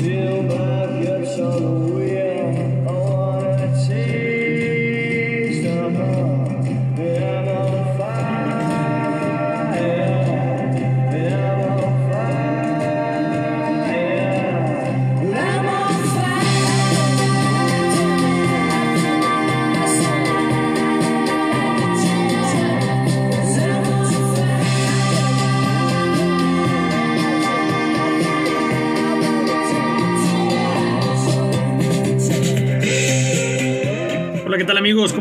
[0.00, 2.01] Feel my guts on the wheel.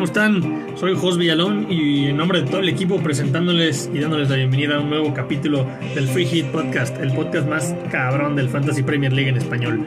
[0.01, 0.77] ¿Cómo están?
[0.77, 4.77] Soy Jos Villalón y en nombre de todo el equipo presentándoles y dándoles la bienvenida
[4.77, 9.13] a un nuevo capítulo del Free Hit Podcast, el podcast más cabrón del Fantasy Premier
[9.13, 9.85] League en español.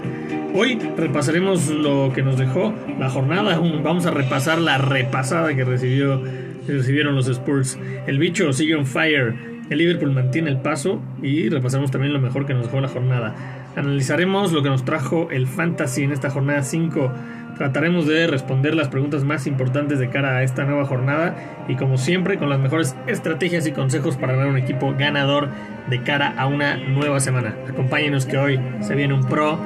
[0.54, 6.22] Hoy repasaremos lo que nos dejó la jornada, vamos a repasar la repasada que recibió,
[6.68, 7.76] recibieron los Spurs.
[8.06, 9.34] El bicho sigue on fire,
[9.68, 13.34] el Liverpool mantiene el paso y repasaremos también lo mejor que nos dejó la jornada.
[13.74, 17.10] Analizaremos lo que nos trajo el Fantasy en esta jornada 5
[17.56, 21.36] Trataremos de responder las preguntas más importantes de cara a esta nueva jornada
[21.68, 25.48] y como siempre con las mejores estrategias y consejos para ganar un equipo ganador
[25.88, 27.54] de cara a una nueva semana.
[27.68, 29.58] Acompáñenos que hoy se viene un pro.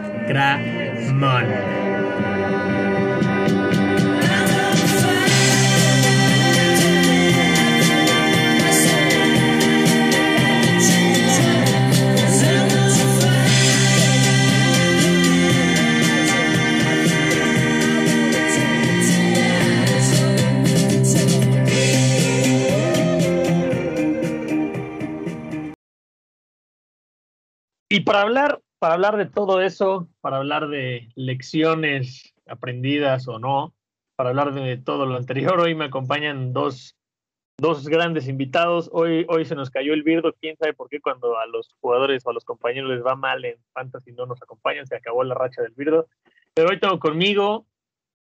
[27.99, 33.75] Y para hablar, para hablar de todo eso, para hablar de lecciones aprendidas o no,
[34.15, 36.97] para hablar de todo lo anterior, hoy me acompañan dos,
[37.57, 38.89] dos grandes invitados.
[38.93, 42.25] Hoy, hoy se nos cayó el birdo, quién sabe por qué cuando a los jugadores
[42.25, 45.35] o a los compañeros les va mal en Fantasy no nos acompañan, se acabó la
[45.35, 46.07] racha del birdo.
[46.55, 47.67] Pero hoy tengo conmigo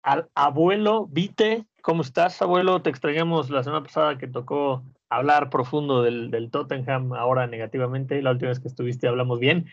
[0.03, 1.65] al abuelo Vite.
[1.81, 2.81] ¿Cómo estás, abuelo?
[2.81, 8.21] Te extrañamos la semana pasada que tocó hablar profundo del, del, Tottenham, ahora negativamente.
[8.21, 9.67] La última vez que estuviste hablamos bien.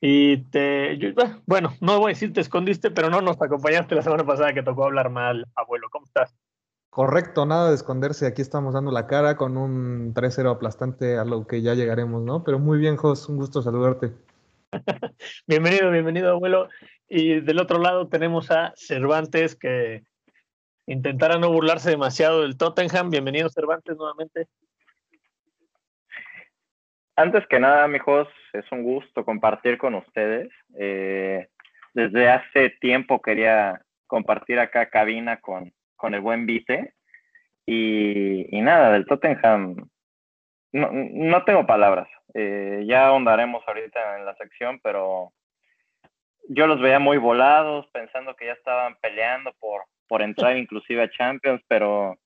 [0.00, 1.08] Y te, yo,
[1.46, 4.62] bueno, no voy a decir te escondiste, pero no nos acompañaste la semana pasada que
[4.62, 5.88] tocó hablar mal, abuelo.
[5.90, 6.34] ¿Cómo estás?
[6.90, 8.26] Correcto, nada de esconderse.
[8.26, 12.44] Aquí estamos dando la cara con un 3-0 aplastante a lo que ya llegaremos, ¿no?
[12.44, 14.12] Pero muy bien, Jos, un gusto saludarte.
[15.48, 16.68] bienvenido, bienvenido, abuelo.
[17.08, 20.04] Y del otro lado tenemos a Cervantes, que
[20.86, 23.10] intentara no burlarse demasiado del Tottenham.
[23.10, 24.48] Bienvenido, Cervantes, nuevamente.
[27.16, 30.48] Antes que nada, mijos, es un gusto compartir con ustedes.
[30.78, 31.48] Eh,
[31.92, 36.94] desde hace tiempo quería compartir acá cabina con, con el buen Vite.
[37.66, 39.76] Y, y nada, del Tottenham,
[40.72, 42.08] no, no tengo palabras.
[42.34, 45.32] Eh, ya ahondaremos ahorita en la sección, pero
[46.48, 51.10] yo los veía muy volados, pensando que ya estaban peleando por, por entrar inclusive a
[51.10, 52.16] Champions, pero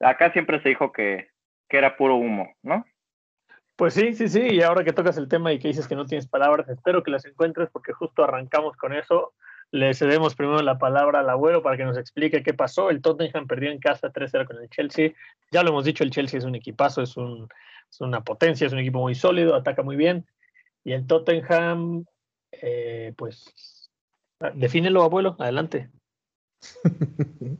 [0.00, 1.28] acá siempre se dijo que,
[1.68, 2.84] que era puro humo, ¿no?
[3.76, 6.06] Pues sí, sí, sí, y ahora que tocas el tema y que dices que no
[6.06, 9.34] tienes palabras, espero que las encuentres porque justo arrancamos con eso.
[9.70, 12.88] Le cedemos primero la palabra al abuelo para que nos explique qué pasó.
[12.88, 15.12] El Tottenham perdió en casa 3-0 con el Chelsea.
[15.50, 17.48] Ya lo hemos dicho, el Chelsea es un equipazo, es, un,
[18.00, 20.24] una potencia, es un equipo muy sólido, ataca muy bien.
[20.84, 22.06] Y el Tottenham,
[22.52, 23.90] eh, pues,
[24.54, 25.90] defínelo, abuelo, adelante.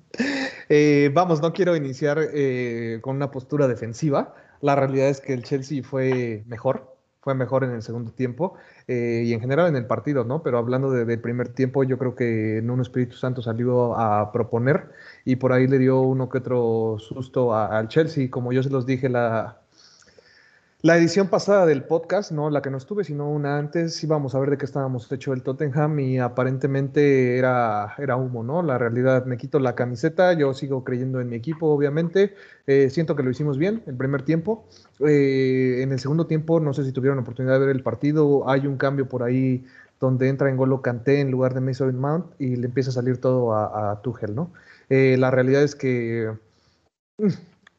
[0.68, 4.34] eh, vamos, no quiero iniciar eh, con una postura defensiva.
[4.60, 8.54] La realidad es que el Chelsea fue mejor, fue mejor en el segundo tiempo
[8.88, 10.42] eh, y en general en el partido, ¿no?
[10.42, 14.90] Pero hablando del de primer tiempo, yo creo que Nuno Espíritu Santo salió a proponer
[15.24, 18.30] y por ahí le dio uno que otro susto al Chelsea.
[18.30, 19.60] Como yo se los dije la,
[20.86, 24.38] la edición pasada del podcast, no la que no estuve, sino una antes, íbamos a
[24.38, 28.62] ver de qué estábamos hecho el Tottenham y aparentemente era, era humo, ¿no?
[28.62, 32.36] La realidad, me quito la camiseta, yo sigo creyendo en mi equipo, obviamente.
[32.68, 34.68] Eh, siento que lo hicimos bien el primer tiempo.
[35.00, 38.68] Eh, en el segundo tiempo, no sé si tuvieron oportunidad de ver el partido, hay
[38.68, 39.64] un cambio por ahí
[39.98, 43.20] donde entra en Golo Kanté en lugar de Mason Mount y le empieza a salir
[43.20, 44.52] todo a, a Tuchel, ¿no?
[44.88, 46.30] Eh, la realidad es que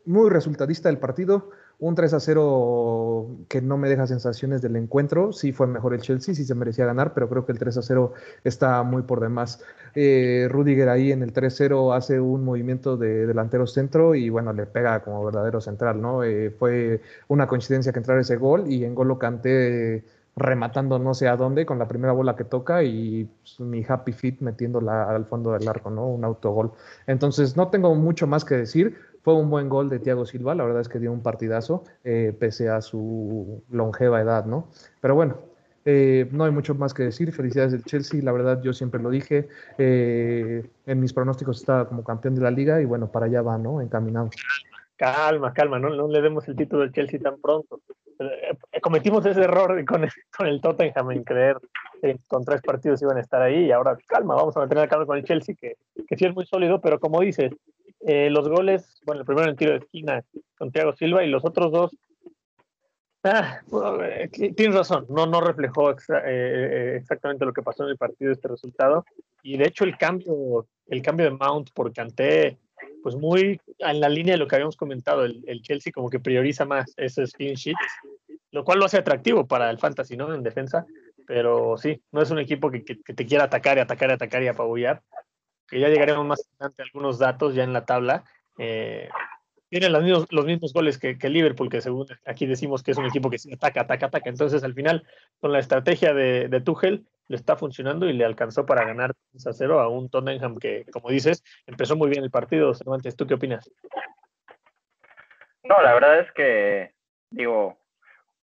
[0.06, 5.32] muy resultadista el partido un 3 a 0 que no me deja sensaciones del encuentro.
[5.32, 7.82] Sí fue mejor el Chelsea, sí se merecía ganar, pero creo que el 3 a
[7.84, 8.14] 0
[8.44, 9.64] está muy por demás.
[9.94, 14.66] Eh, Rudiger ahí en el 3-0 hace un movimiento de delantero centro y bueno, le
[14.66, 16.24] pega como verdadero central, ¿no?
[16.24, 20.04] Eh, fue una coincidencia que entrara ese gol y en gol lo canté
[20.38, 24.14] rematando no sé a dónde con la primera bola que toca y pues, mi happy
[24.14, 26.08] fit metiéndola al fondo del arco, ¿no?
[26.08, 26.74] Un autogol.
[27.08, 28.98] Entonces no tengo mucho más que decir.
[29.28, 32.34] Fue un buen gol de Thiago Silva, la verdad es que dio un partidazo, eh,
[32.40, 34.70] pese a su longeva edad, ¿no?
[35.02, 35.36] Pero bueno,
[35.84, 37.32] Eh, no hay mucho más que decir.
[37.34, 38.22] Felicidades del Chelsea.
[38.22, 39.48] La verdad, yo siempre lo dije.
[39.78, 43.58] Eh, en mis pronósticos estaba como campeón de la liga y bueno, para allá va,
[43.58, 43.82] ¿no?
[43.82, 44.30] Encaminado.
[44.98, 47.80] Calma, calma, no, no le demos el título del Chelsea tan pronto.
[48.82, 51.58] Cometimos ese error con el, con el Tottenham en creer
[52.02, 55.06] que con tres partidos iban a estar ahí y ahora calma, vamos a mantener calma
[55.06, 55.78] con el Chelsea, que
[56.18, 57.54] sí es muy sólido, pero como dices,
[58.08, 60.24] eh, los goles, bueno, el primero en tiro de esquina
[60.58, 61.96] con Thiago Silva y los otros dos,
[63.24, 63.60] ah,
[64.04, 69.06] eh, tienes razón, no, no reflejó exactamente lo que pasó en el partido este resultado
[69.44, 72.58] y de hecho el cambio, el cambio de Mount por Kanté
[73.04, 76.20] pues muy en la línea de lo que habíamos comentado, el, el Chelsea como que
[76.20, 77.80] prioriza más esos clean sheets,
[78.52, 80.34] lo cual lo hace atractivo para el fantasy, ¿no?
[80.34, 80.86] En defensa,
[81.26, 84.44] pero sí, no es un equipo que, que, te quiera atacar y atacar y atacar
[84.44, 85.02] y apabullar,
[85.68, 88.24] que ya llegaremos más adelante a algunos datos ya en la tabla.
[88.58, 89.10] Eh,
[89.70, 92.98] tienen los mismos, los mismos goles que, que, Liverpool, que según aquí decimos que es
[92.98, 94.30] un equipo que sí ataca, ataca, ataca.
[94.30, 95.06] Entonces, al final,
[95.40, 99.48] con la estrategia de, de Tuchel, le está funcionando y le alcanzó para ganar 3
[99.48, 102.74] a 0 a un Tottenham que, como dices, empezó muy bien el partido.
[102.74, 103.70] Cervantes, ¿tú qué opinas?
[105.64, 106.94] No, la verdad es que,
[107.30, 107.78] digo,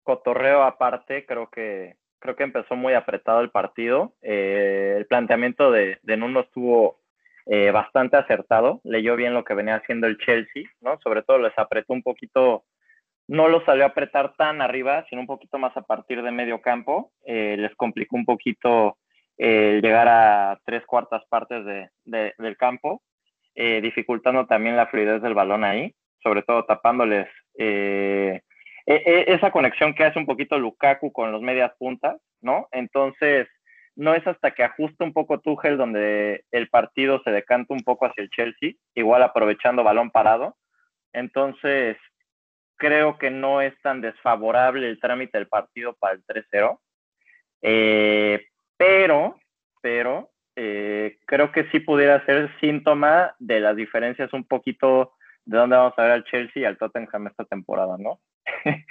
[0.02, 4.14] cotorreo aparte, creo que creo que empezó muy apretado el partido.
[4.22, 7.01] Eh, el planteamiento de, de Nuno estuvo
[7.46, 10.98] eh, bastante acertado, leyó bien lo que venía haciendo el Chelsea, ¿no?
[11.00, 12.64] Sobre todo les apretó un poquito,
[13.28, 16.60] no lo salió a apretar tan arriba, sino un poquito más a partir de medio
[16.60, 18.96] campo, eh, les complicó un poquito
[19.38, 23.02] eh, llegar a tres cuartas partes de, de, del campo,
[23.54, 27.28] eh, dificultando también la fluidez del balón ahí, sobre todo tapándoles
[27.58, 28.40] e,
[28.86, 32.68] e, esa conexión que hace un poquito Lukaku con los medias puntas, ¿no?
[32.72, 33.48] Entonces,
[33.96, 38.06] no es hasta que ajusta un poco Tuchel donde el partido se decanta un poco
[38.06, 40.56] hacia el Chelsea, igual aprovechando balón parado.
[41.12, 41.96] Entonces,
[42.76, 46.80] creo que no es tan desfavorable el trámite del partido para el 3-0.
[47.62, 48.46] Eh,
[48.76, 49.38] pero,
[49.80, 55.12] pero, eh, creo que sí pudiera ser síntoma de las diferencias un poquito
[55.44, 58.20] de dónde vamos a ver al Chelsea y al Tottenham esta temporada, ¿no?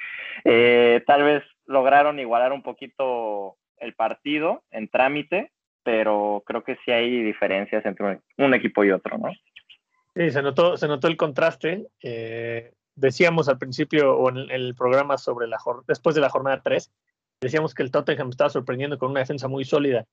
[0.45, 5.51] eh, tal vez lograron igualar un poquito el partido en trámite,
[5.83, 9.29] pero creo que sí hay diferencias entre un, equipo y otro, ¿no?
[10.15, 11.87] Sí, se notó, se notó el contraste.
[12.01, 15.57] Eh, decíamos al principio o en el, programa sobre la
[15.87, 16.91] después de la jornada 3,
[17.41, 20.05] decíamos que el Tottenham estaba sorprendiendo con una defensa muy sólida,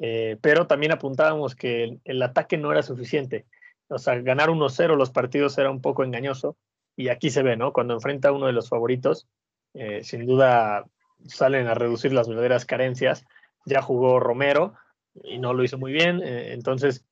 [0.00, 3.44] eh, pero también apuntábamos que el, el, ataque no era suficiente.
[3.88, 6.56] O sea, ganar 1-0 los partidos era un poco engañoso
[6.96, 7.72] y aquí se ve, ¿no?
[7.72, 9.26] Cuando enfrenta a uno de los favoritos,
[9.74, 10.86] eh, sin duda
[11.26, 13.24] salen a reducir las verdaderas carencias.
[13.64, 14.74] Ya jugó Romero
[15.22, 17.04] y no lo hizo muy bien, eh, entonces,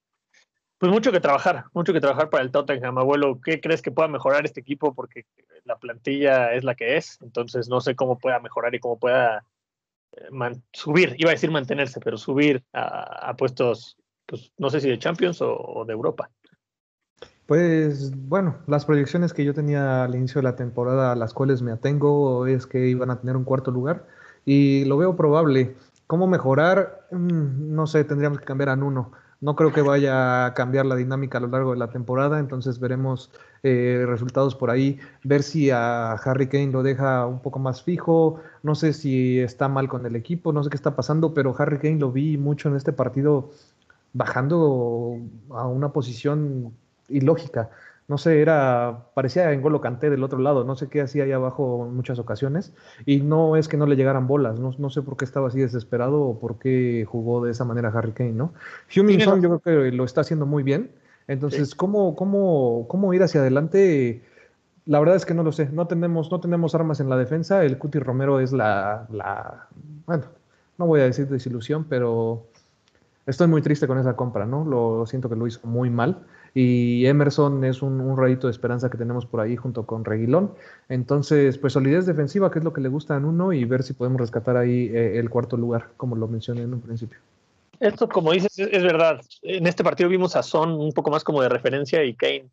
[0.78, 2.98] pues mucho que trabajar, mucho que trabajar para el Tottenham.
[2.98, 4.94] Abuelo, ¿qué crees que pueda mejorar este equipo?
[4.94, 5.26] Porque
[5.64, 9.44] la plantilla es la que es, entonces no sé cómo pueda mejorar y cómo pueda
[10.16, 14.98] eh, subir, iba a decir mantenerse, pero subir a, puestos, pues no sé si de
[14.98, 16.30] Champions o de Europa.
[17.52, 21.60] Pues bueno, las proyecciones que yo tenía al inicio de la temporada, a las cuales
[21.60, 24.06] me atengo, es que iban a tener un cuarto lugar
[24.46, 25.76] y lo veo probable.
[26.06, 27.06] ¿Cómo mejorar?
[27.10, 29.12] No sé, tendríamos que cambiar a Nuno.
[29.42, 32.80] No creo que vaya a cambiar la dinámica a lo largo de la temporada, entonces
[32.80, 33.30] veremos
[33.62, 38.40] eh, resultados por ahí, ver si a Harry Kane lo deja un poco más fijo,
[38.62, 41.76] no sé si está mal con el equipo, no sé qué está pasando, pero Harry
[41.76, 43.50] Kane lo vi mucho en este partido
[44.14, 45.18] bajando
[45.50, 46.72] a una posición
[47.12, 47.70] ilógica.
[48.08, 51.32] No sé, era, parecía en Golo Canté del otro lado, no sé qué hacía ahí
[51.32, 52.74] abajo en muchas ocasiones,
[53.06, 55.60] y no es que no le llegaran bolas, no, no sé por qué estaba así
[55.60, 58.52] desesperado o por qué jugó de esa manera Harry Kane, ¿no?
[58.94, 60.90] Human Son yo creo que lo está haciendo muy bien,
[61.28, 61.76] entonces, sí.
[61.76, 64.22] ¿cómo, cómo, ¿cómo ir hacia adelante?
[64.84, 67.64] La verdad es que no lo sé, no tenemos, no tenemos armas en la defensa,
[67.64, 69.68] el Cuti Romero es la, la,
[70.06, 70.24] bueno,
[70.76, 72.48] no voy a decir desilusión, pero
[73.26, 74.64] estoy muy triste con esa compra, ¿no?
[74.64, 76.24] Lo siento que lo hizo muy mal
[76.54, 80.54] y Emerson es un, rayito de esperanza que tenemos por ahí junto con Reguilón.
[80.88, 83.94] Entonces, pues solidez defensiva, que es lo que le gusta a uno, y ver si
[83.94, 87.18] podemos rescatar ahí eh, el cuarto lugar, como lo mencioné en un principio.
[87.80, 89.20] Esto, como dices, es, es, verdad.
[89.40, 92.50] En este partido vimos a Son un poco más como de referencia y Kane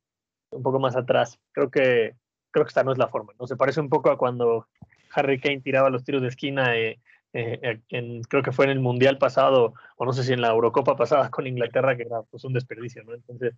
[0.51, 1.37] un poco más atrás.
[1.51, 2.15] Creo que,
[2.51, 3.33] creo que esta no es la forma.
[3.39, 3.47] ¿no?
[3.47, 4.65] Se parece un poco a cuando
[5.13, 6.75] Harry Kane tiraba los tiros de esquina.
[6.77, 6.99] Eh,
[7.33, 10.49] eh, en, creo que fue en el Mundial pasado, o no sé si en la
[10.49, 13.13] Eurocopa pasada con Inglaterra, que era pues, un desperdicio, ¿no?
[13.13, 13.55] Entonces,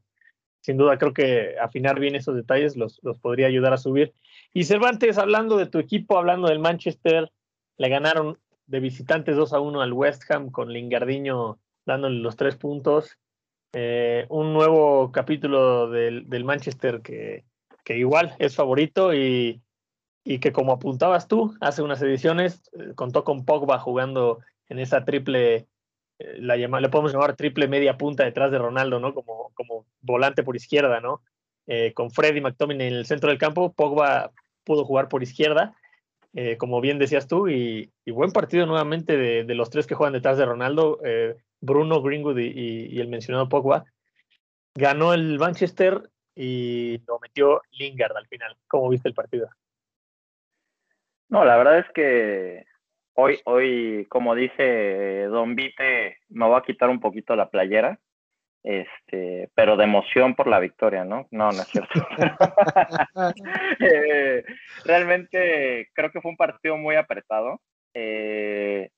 [0.61, 4.13] sin duda creo que afinar bien esos detalles los, los, podría ayudar a subir.
[4.53, 7.31] Y Cervantes, hablando de tu equipo, hablando del Manchester,
[7.77, 8.37] le ganaron
[8.67, 13.17] de visitantes 2 a 1 al West Ham con Lingardiño dándole los tres puntos.
[13.73, 17.45] Eh, un nuevo capítulo del, del Manchester que,
[17.83, 19.61] que, igual es favorito y
[20.23, 25.03] y que como apuntabas tú, hace unas ediciones eh, contó con Pogba jugando en esa
[25.03, 25.67] triple,
[26.19, 29.13] eh, la le podemos llamar triple media punta detrás de Ronaldo, ¿no?
[29.13, 31.21] Como, como volante por izquierda, ¿no?
[31.67, 34.31] Eh, con Freddy McTominay en el centro del campo, Pogba
[34.63, 35.75] pudo jugar por izquierda,
[36.59, 40.45] como bien decías tú, y, buen partido nuevamente de, los tres que juegan detrás de
[40.45, 40.99] Ronaldo,
[41.59, 43.83] Bruno, Greenwood y, y el mencionado Pogba.
[44.75, 48.55] Ganó el Manchester y lo metió Lingard al final.
[48.67, 49.49] ¿Cómo viste el partido?
[51.31, 52.65] No, la verdad es que
[53.13, 57.97] hoy, hoy, como dice Don Vite, me voy a quitar un poquito la playera,
[58.63, 61.29] este, pero de emoción por la victoria, ¿no?
[61.31, 61.89] No, no es cierto.
[63.79, 64.43] Eh,
[64.83, 67.61] realmente creo que fue un partido muy apretado.
[67.93, 68.89] Eh,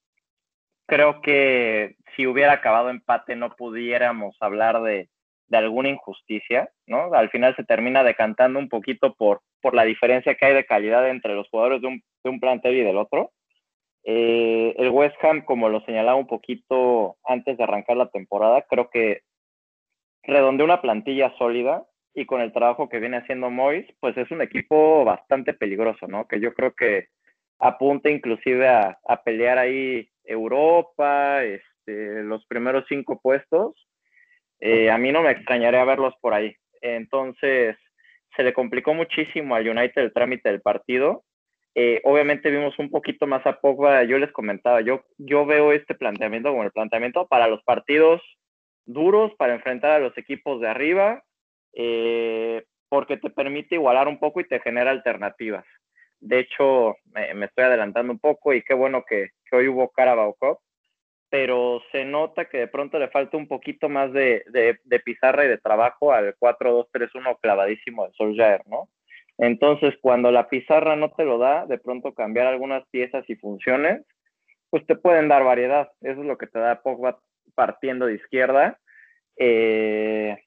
[0.87, 5.07] creo que si hubiera acabado empate no pudiéramos hablar de,
[5.53, 7.13] de alguna injusticia, ¿no?
[7.13, 11.07] Al final se termina decantando un poquito por, por la diferencia que hay de calidad
[11.07, 13.31] entre los jugadores de un, de un plantel y del otro.
[14.03, 18.89] Eh, el West Ham, como lo señalaba un poquito antes de arrancar la temporada, creo
[18.89, 19.22] que
[20.24, 24.41] redondeó una plantilla sólida y con el trabajo que viene haciendo Moyes, pues es un
[24.41, 26.27] equipo bastante peligroso, ¿no?
[26.27, 27.10] Que yo creo que
[27.60, 33.82] apunta inclusive a, a pelear ahí Europa, este, los primeros cinco puestos
[34.65, 36.55] eh, a mí no me extrañaría verlos por ahí.
[36.79, 37.75] Entonces,
[38.34, 41.25] se le complicó muchísimo al United el trámite del partido.
[41.75, 45.03] Eh, obviamente vimos un poquito más a Pogba, yo les comentaba, yo,
[45.46, 48.22] veo este planteamiento como el planteamiento para los partidos
[48.86, 51.24] duros, para enfrentar a los equipos de arriba,
[51.74, 55.65] eh, porque te permite igualar un poco y te genera alternativas.
[56.22, 60.36] De hecho, me, estoy adelantando un poco y qué bueno que, que hoy hubo Carabao
[60.39, 60.60] Cup,
[61.33, 65.47] pero se nota que de pronto le falta un poquito más de, de, pizarra y
[65.47, 68.87] de trabajo al 4-2-3-1 clavadísimo de Solskjaer, ¿no?
[69.39, 74.05] Entonces, cuando la pizarra no te lo da, de pronto cambiar algunas piezas y funciones,
[74.69, 75.91] pues te pueden dar variedad.
[76.01, 77.17] Eso es lo que te da Pogba
[77.55, 78.79] partiendo de izquierda,
[79.35, 80.37] eh,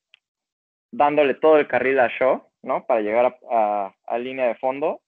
[0.92, 2.86] dándole todo el carril a Shaw, ¿no?
[2.86, 5.00] Para llegar a, a, línea de fondo.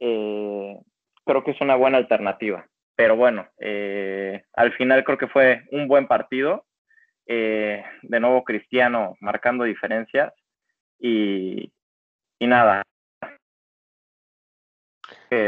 [0.00, 0.76] Eh,
[1.24, 2.66] creo que es una buena alternativa
[3.00, 6.66] pero bueno, eh, al final creo que fue un buen partido.
[7.24, 10.34] Eh, de nuevo Cristiano marcando diferencias
[10.98, 11.72] y,
[12.40, 12.82] nada.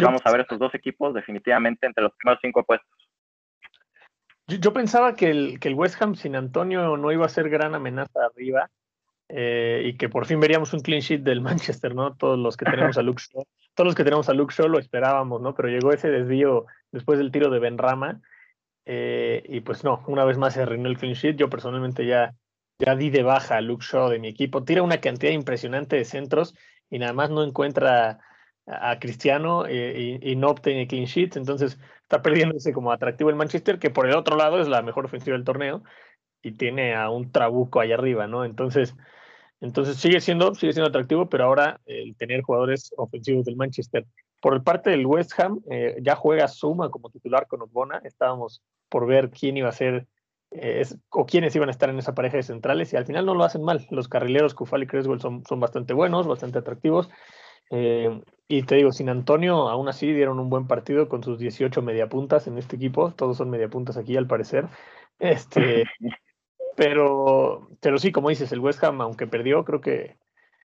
[0.00, 2.88] vamos a ver estos dos equipos definitivamente entre los primeros cinco puestos.
[4.46, 7.74] Yo, pensaba que el, que el West Ham sin Antonio no iba a ser gran
[7.74, 8.70] amenaza arriba
[9.28, 12.16] eh, y que por fin veríamos un clean sheet del Manchester, ¿no?
[12.16, 13.22] Todos los que tenemos a Luke
[13.74, 15.54] todos los que tenemos a Luke Shaw lo esperábamos, ¿no?
[15.54, 18.20] Pero llegó ese desvío después del tiro de Benrama.
[18.84, 21.36] Eh, y pues no, una vez más se arruinó el clean sheet.
[21.36, 22.34] Yo personalmente ya,
[22.78, 24.64] ya di de baja a Luke Shaw de mi equipo.
[24.64, 26.54] Tira una cantidad impresionante de centros
[26.90, 28.20] y nada más no encuentra
[28.66, 31.36] a, Cristiano eh, y, no obtiene clean sheet.
[31.36, 35.06] Entonces está perdiéndose como atractivo el Manchester, que por el otro lado es la mejor
[35.06, 35.82] ofensiva del torneo
[36.42, 38.44] y tiene a un trabuco allá arriba, ¿no?
[38.44, 38.94] Entonces
[39.62, 44.04] entonces sigue siendo, sigue siendo atractivo, pero ahora el tener jugadores ofensivos del Manchester.
[44.42, 48.02] Por el parte del West Ham, eh, ya juega Suma como titular con Osbona.
[48.04, 50.06] Estábamos por ver quién iba a ser
[50.50, 53.34] eh, o quiénes iban a estar en esa pareja de centrales y al final no
[53.34, 53.86] lo hacen mal.
[53.90, 57.08] Los carrileros Kufal y Creswell son, son bastante buenos, bastante atractivos.
[57.70, 61.80] Eh, y te digo, sin Antonio, aún así dieron un buen partido con sus 18
[61.80, 63.12] mediapuntas en este equipo.
[63.12, 64.66] Todos son mediapuntas aquí, al parecer.
[65.20, 65.84] Este,
[66.76, 70.16] Pero, pero sí, como dices, el West Ham, aunque perdió, creo que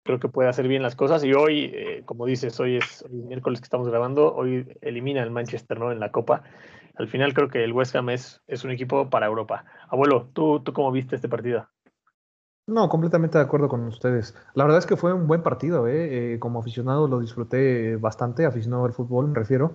[0.05, 1.25] creo que puede hacer bien las cosas.
[1.25, 5.81] Y hoy, eh, como dices, hoy es miércoles que estamos grabando, hoy elimina al Manchester
[5.81, 5.91] ¿no?
[5.91, 6.45] en la Copa.
[6.97, 9.65] Al final creo que el West Ham es, es un equipo para Europa.
[9.89, 11.67] Abuelo, ¿tú, ¿tú cómo viste este partido?
[12.67, 14.35] No, completamente de acuerdo con ustedes.
[14.55, 16.35] La verdad es que fue un buen partido, ¿eh?
[16.35, 19.73] Eh, como aficionado lo disfruté bastante, aficionado al fútbol me refiero.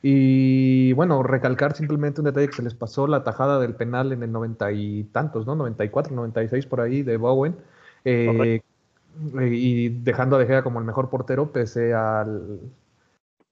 [0.00, 4.22] Y bueno, recalcar simplemente un detalle que se les pasó la tajada del penal en
[4.22, 5.56] el noventa y tantos, ¿no?
[5.56, 7.56] 94, 96 por ahí de Bowen.
[8.06, 8.62] Eh,
[9.40, 12.60] y dejando a De Gea como el mejor portero pese al,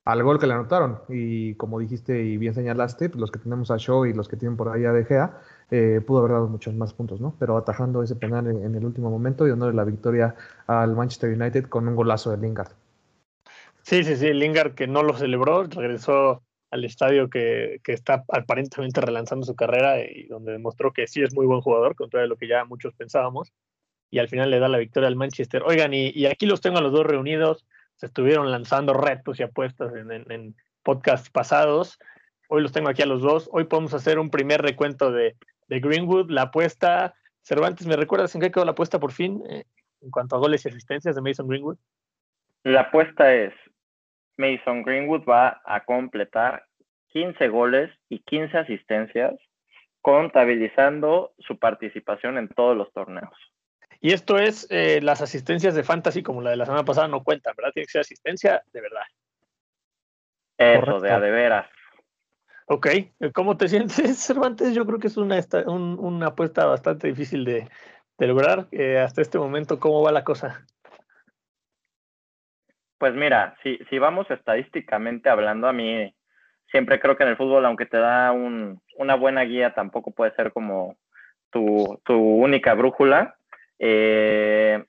[0.05, 1.01] al gol que le anotaron.
[1.09, 4.37] Y como dijiste y bien señalaste, pues los que tenemos a Shaw y los que
[4.37, 5.41] tienen por ahí a De Gea,
[5.71, 7.35] eh, pudo haber dado muchos más puntos, ¿no?
[7.39, 10.35] Pero atajando ese penal en, el último momento y dándole la victoria
[10.67, 12.73] al Manchester United con un golazo de Lingard.
[13.83, 19.01] Sí, sí, sí, Lingard que no lo celebró, regresó al estadio que, que, está aparentemente
[19.01, 22.47] relanzando su carrera y donde demostró que sí es muy buen jugador, contra lo que
[22.47, 23.53] ya muchos pensábamos,
[24.11, 25.63] y al final le da la victoria al Manchester.
[25.65, 29.93] Oigan, y, aquí los tengo a los dos reunidos, se estuvieron lanzando retos y apuestas
[29.95, 31.99] en, podcasts pasados,
[32.49, 35.37] hoy los tengo aquí a los dos, hoy podemos hacer un primer recuento de
[35.71, 37.15] de Greenwood, la apuesta.
[37.43, 39.65] Cervantes, ¿me recuerdas en qué quedó la apuesta por fin eh,
[40.03, 41.79] en cuanto a goles y asistencias de Mason Greenwood?
[42.65, 43.55] La apuesta es
[44.37, 46.67] Mason Greenwood va a completar
[47.13, 49.35] 15 goles y 15 asistencias,
[50.03, 53.33] contabilizando su participación en todos los torneos.
[54.01, 57.23] Y esto es, eh, las asistencias de fantasy, como la de la semana pasada, no
[57.23, 57.73] cuentan, ¿verdad?
[57.73, 59.03] Tiene que ser asistencia de verdad.
[60.57, 61.03] Eso, Correcto.
[61.03, 61.67] de a de veras.
[62.67, 62.87] Ok,
[63.35, 64.75] ¿cómo te sientes, Cervantes?
[64.75, 67.69] Yo creo que es una, esta- un- una apuesta bastante difícil de,
[68.19, 68.69] de lograr.
[68.73, 70.65] Eh, hasta este momento, ¿cómo va la cosa?
[72.99, 76.15] Pues mira, si, si vamos estadísticamente hablando, a mí
[76.71, 80.35] siempre creo que en el fútbol, aunque te da un- una buena guía, tampoco puede
[80.37, 80.97] ser como
[81.51, 83.37] tu, tu única brújula.
[83.83, 84.85] Eh,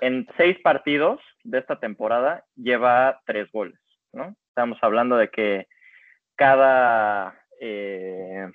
[0.00, 3.78] en seis partidos de esta temporada lleva tres goles,
[4.12, 4.36] ¿no?
[4.48, 5.66] Estamos hablando de que
[6.36, 8.48] cada, eh,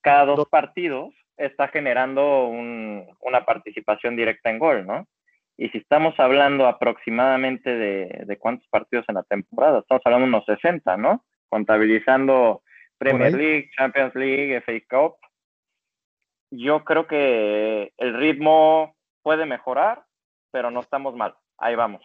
[0.00, 5.06] cada dos partidos está generando un- una participación directa en gol, ¿no?
[5.58, 10.28] Y si estamos hablando aproximadamente de, de cuántos partidos en la temporada, estamos hablando de
[10.30, 11.24] unos 60, ¿no?
[11.48, 12.62] Contabilizando
[12.96, 13.32] Premier.
[13.34, 15.16] League, Champions League, FA Cup.
[16.50, 20.04] Yo creo que el ritmo puede mejorar,
[20.50, 21.34] pero no estamos mal.
[21.58, 22.02] Ahí vamos.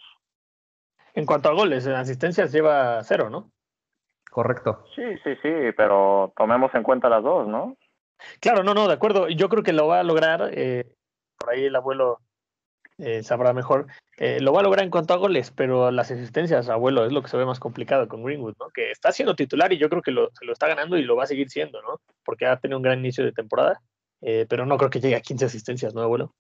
[1.14, 3.52] En cuanto a goles, en asistencias lleva cero, ¿no?
[4.30, 4.84] Correcto.
[4.96, 7.78] Sí, sí, sí, pero tomemos en cuenta las dos, ¿no?
[8.40, 9.30] Claro, no, no, de acuerdo.
[9.30, 10.50] Yo creo que lo va a lograr.
[10.54, 10.92] eh,
[11.38, 12.20] por ahí el abuelo
[12.98, 13.88] eh, sabrá mejor.
[14.18, 17.22] Eh, lo va a lograr en cuanto a goles, pero las asistencias, abuelo, es lo
[17.22, 18.70] que se ve más complicado con Greenwood, ¿no?
[18.70, 21.16] Que está siendo titular y yo creo que lo, se lo está ganando y lo
[21.16, 22.00] va a seguir siendo, ¿no?
[22.24, 23.82] Porque ha tenido un gran inicio de temporada,
[24.24, 26.34] eh, pero no creo que llegue a 15 asistencias, ¿no, abuelo?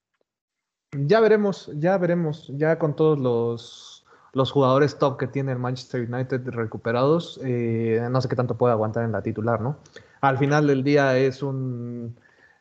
[0.95, 6.07] Ya veremos, ya veremos, ya con todos los, los jugadores top que tiene el Manchester
[6.11, 9.77] United recuperados, eh, no sé qué tanto puede aguantar en la titular, ¿no?
[10.21, 12.15] Al final del día es un,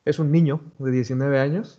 [0.07, 1.79] es un niño de 19 años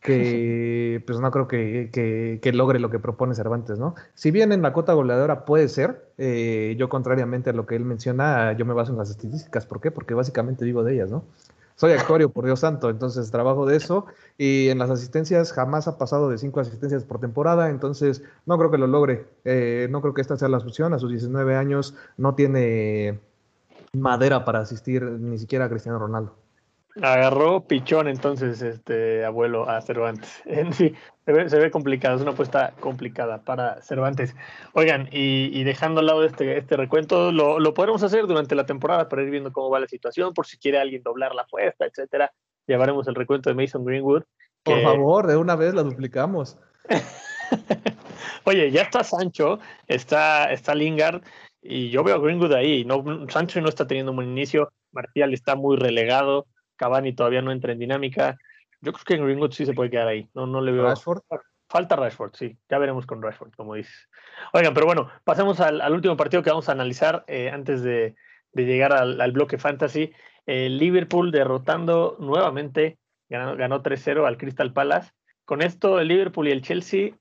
[0.00, 3.94] que pues no creo que, que- que logre lo que propone Cervantes, ¿no?
[4.14, 7.84] Si bien en la cota goleadora puede ser, eh, yo contrariamente a lo que él
[7.84, 9.66] menciona, yo me baso en las estadísticas.
[9.66, 9.90] ¿Por qué?
[9.90, 11.22] Porque básicamente vivo de ellas, ¿no?
[11.82, 14.06] Soy actuario, por Dios santo, entonces trabajo de eso
[14.38, 18.70] y en las asistencias jamás ha pasado de cinco asistencias por temporada, entonces no creo
[18.70, 19.26] que lo logre.
[19.44, 20.94] Eh, no creo que esta sea la solución.
[20.94, 23.18] A sus 19 años no tiene
[23.92, 26.36] madera para asistir ni siquiera a Cristiano Ronaldo.
[27.00, 30.42] Agarró pichón entonces este abuelo a Cervantes.
[30.46, 34.36] En sí, se ve, se ve complicado, es una apuesta complicada para Cervantes.
[34.74, 38.66] Oigan, y, y dejando al lado este, este recuento, lo, lo podremos hacer durante la
[38.66, 41.86] temporada para ir viendo cómo va la situación, por si quiere alguien doblar la apuesta,
[41.86, 42.32] etcétera.
[42.66, 44.24] Llevaremos el recuento de Mason Greenwood.
[44.62, 46.58] Por favor, de una vez la duplicamos.
[48.44, 51.22] Oye, ya está Sancho, está, está Lingard,
[51.62, 52.84] y yo veo a Greenwood ahí.
[52.84, 57.52] No, Sancho no está teniendo un buen inicio, Martial está muy relegado, Cavani todavía no
[57.52, 58.38] entra en dinámica.
[58.80, 60.28] Yo creo que Greenwood sí se puede quedar ahí.
[60.34, 60.84] No, no le veo.
[60.84, 61.22] Rashford.
[61.68, 62.58] Falta Rashford, sí.
[62.68, 64.08] Ya veremos con Rashford, como dices.
[64.52, 68.14] Oigan, pero bueno, pasemos al, al último partido que vamos a analizar eh, antes de,
[68.52, 70.12] de llegar al, al bloque fantasy.
[70.44, 75.12] Liverpool derrotando nuevamente, ganó, ganó 3-0 al Crystal Palace.
[75.44, 77.12] Con esto, el Liverpool y el Chelsea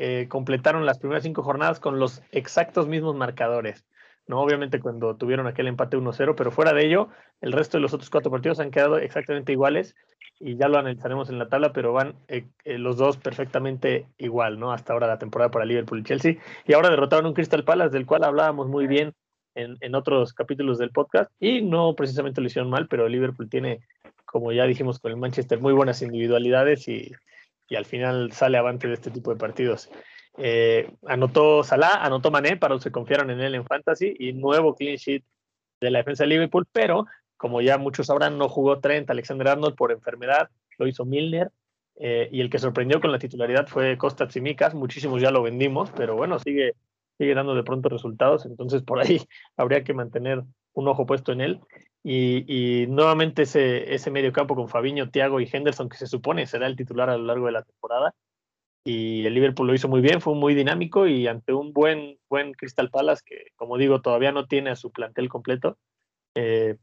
[0.00, 3.84] eh, completaron las primeras cinco jornadas con los exactos mismos marcadores.
[4.28, 7.08] No, obviamente cuando tuvieron aquel empate 1-0, pero fuera de ello,
[7.40, 9.96] el resto de los otros cuatro partidos han quedado exactamente iguales
[10.38, 14.60] y ya lo analizaremos en la tabla, pero van eh, eh, los dos perfectamente igual,
[14.60, 14.70] ¿no?
[14.70, 16.36] Hasta ahora la temporada para Liverpool y Chelsea.
[16.66, 19.14] Y ahora derrotaron un Crystal Palace, del cual hablábamos muy bien
[19.54, 23.80] en, en otros capítulos del podcast, y no precisamente lo hicieron mal, pero Liverpool tiene,
[24.26, 27.10] como ya dijimos con el Manchester, muy buenas individualidades y,
[27.68, 29.90] y al final sale avante de este tipo de partidos.
[30.38, 34.74] Eh, anotó Salah, anotó Mané para los que confiaron en él en Fantasy y nuevo
[34.74, 35.24] clean sheet
[35.80, 39.76] de la defensa de Liverpool, pero como ya muchos sabrán, no jugó Trent, Alexander Arnold
[39.76, 41.50] por enfermedad, lo hizo Milner,
[41.96, 45.90] eh, y el que sorprendió con la titularidad fue Costa Tsimikas, muchísimos ya lo vendimos,
[45.96, 46.74] pero bueno, sigue,
[47.16, 49.20] sigue dando de pronto resultados, entonces por ahí
[49.56, 50.42] habría que mantener
[50.74, 51.60] un ojo puesto en él.
[52.04, 56.46] Y, y nuevamente ese, ese medio campo con Fabiño, Thiago y Henderson, que se supone
[56.46, 58.14] será el titular a lo largo de la temporada,
[58.88, 62.54] y el Liverpool lo hizo muy bien, fue muy dinámico y ante un buen, buen
[62.54, 65.76] Crystal Palace que, como digo, todavía no tiene a su plantel completo,
[66.34, 66.78] eh,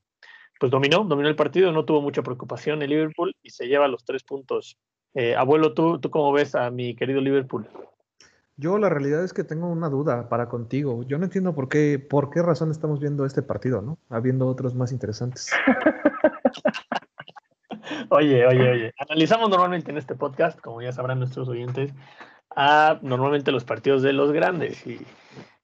[0.59, 4.05] pues dominó, dominó el partido, no tuvo mucha preocupación el Liverpool y se lleva los
[4.05, 4.77] tres puntos.
[5.15, 7.67] Eh, abuelo, ¿tú, ¿tú cómo ves a mi querido Liverpool?
[8.55, 11.01] Yo la realidad es que tengo una duda para contigo.
[11.07, 13.97] Yo no entiendo por qué, por qué razón estamos viendo este partido, ¿no?
[14.09, 15.51] Habiendo otros más interesantes.
[18.09, 18.93] Oye, oye, oye.
[18.97, 21.93] Analizamos normalmente en este podcast, como ya sabrán nuestros oyentes,
[22.55, 25.05] a normalmente los partidos de los grandes y,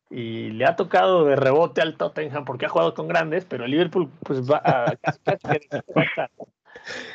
[0.09, 3.71] y le ha tocado de rebote al Tottenham porque ha jugado con grandes, pero el
[3.71, 5.59] Liverpool pues va a, casi casi.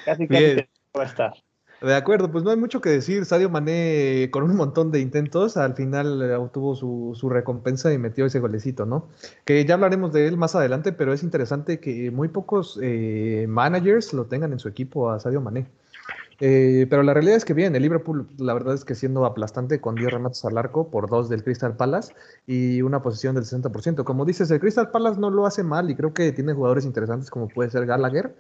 [0.05, 0.57] Casi casi Bien.
[0.57, 1.35] que va a estar.
[1.81, 3.27] De acuerdo, pues no hay mucho que decir.
[3.27, 8.25] Sadio Mané, con un montón de intentos, al final eh, obtuvo su, recompensa y metió
[8.27, 9.09] ese golecito, ¿no?
[9.45, 14.15] Que ya hablaremos de él más adelante, pero es interesante que muy pocos eh, managers
[14.15, 15.67] lo tengan en su equipo a Sadio Mané.
[16.41, 19.81] Eh, pero la realidad es que bien, el Liverpool, la verdad es que siendo aplastante
[19.81, 22.15] con 10 remates al arco por dos del Crystal Palace
[22.47, 24.05] y una posición del 60%.
[24.05, 27.31] Como dices, el Crystal Palace no lo hace mal y creo que tiene jugadores interesantes
[27.31, 28.35] como puede ser Gallagher.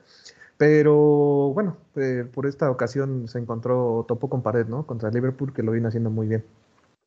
[0.58, 4.86] Pero bueno, eh, por esta ocasión se encontró, topo con pared, ¿no?
[4.86, 6.44] Contra Liverpool, que lo viene haciendo muy bien.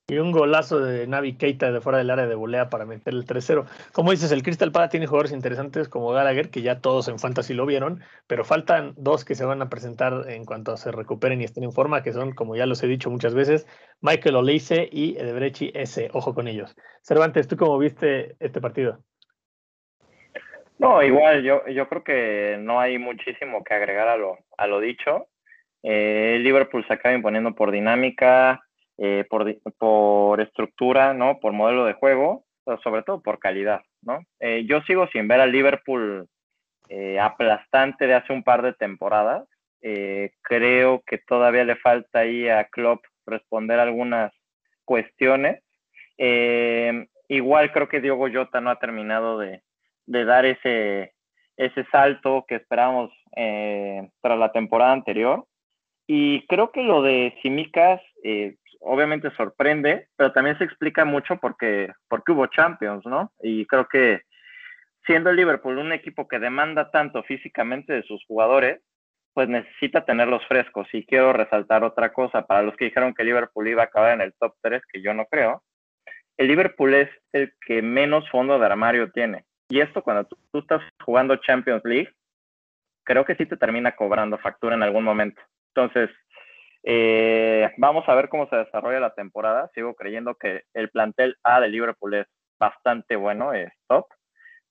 [0.10, 3.26] Y un golazo de Navi Keita de fuera del área de volea para meter el
[3.26, 3.66] 3-0.
[3.92, 7.54] Como dices, el Crystal Palace tiene jugadores interesantes como Gallagher, que ya todos en Fantasy
[7.54, 11.44] lo vieron, pero faltan dos que se van a presentar en cuanto se recuperen y
[11.44, 13.68] estén en forma, que son, como ya los he dicho muchas veces,
[14.02, 16.10] Michael Oleise y Edebrechi S.
[16.14, 16.76] Ojo con ellos.
[17.04, 19.04] Cervantes, ¿tú cómo viste este partido?
[20.80, 24.80] No, igual, yo, yo creo que no hay muchísimo que agregar a lo, a lo
[24.80, 25.28] dicho.
[25.84, 28.62] Eh, Liverpool se acaba imponiendo por dinámica,
[28.98, 31.40] eh, por, por, estructura, ¿no?
[31.42, 34.24] Por modelo de juego, pero sobre todo por calidad, ¿no?
[34.40, 36.30] Eh, yo sigo sin ver al Liverpool
[36.88, 39.50] eh, aplastante de hace un par de temporadas.
[39.82, 44.32] Eh, creo que todavía le falta ahí a Klopp responder algunas
[44.86, 45.62] cuestiones.
[47.28, 49.62] Igual creo que Diogo Jota no ha terminado de,
[50.10, 51.14] de dar ese,
[51.56, 55.46] ese salto que esperábamos tras la temporada anterior.
[56.08, 61.92] Y creo que lo de Simicas eh, obviamente sorprende, pero también se explica mucho porque,
[62.08, 63.32] porque hubo Champions, ¿no?
[63.42, 64.22] Y creo que
[65.06, 68.82] siendo el Liverpool un equipo que demanda tanto físicamente de sus jugadores,
[69.34, 70.88] pues necesita tenerlos frescos.
[70.92, 74.22] Y quiero resaltar otra cosa, para los que dijeron que Liverpool iba a acabar en
[74.22, 75.64] el top 3, que yo no creo,
[76.38, 79.46] el Liverpool es el que menos fondo de armario tiene.
[79.70, 82.12] Y esto cuando tú, estás jugando Champions League,
[83.04, 85.40] creo que sí te termina cobrando factura en algún momento.
[85.76, 86.10] Entonces,
[86.84, 89.70] eh, vamos a ver cómo se desarrolla la temporada.
[89.76, 92.28] Sigo creyendo que el plantel A de Liverpool es
[92.60, 94.08] bastante bueno, es top,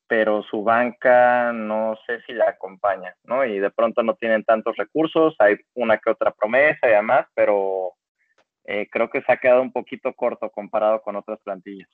[0.08, 3.44] pero su banca no sé si la acompaña, ¿no?
[3.44, 7.92] Y de pronto no tienen tantos recursos, hay una que otra promesa y demás, pero
[8.64, 11.88] eh, creo que se ha quedado un poquito corto comparado con otras plantillas.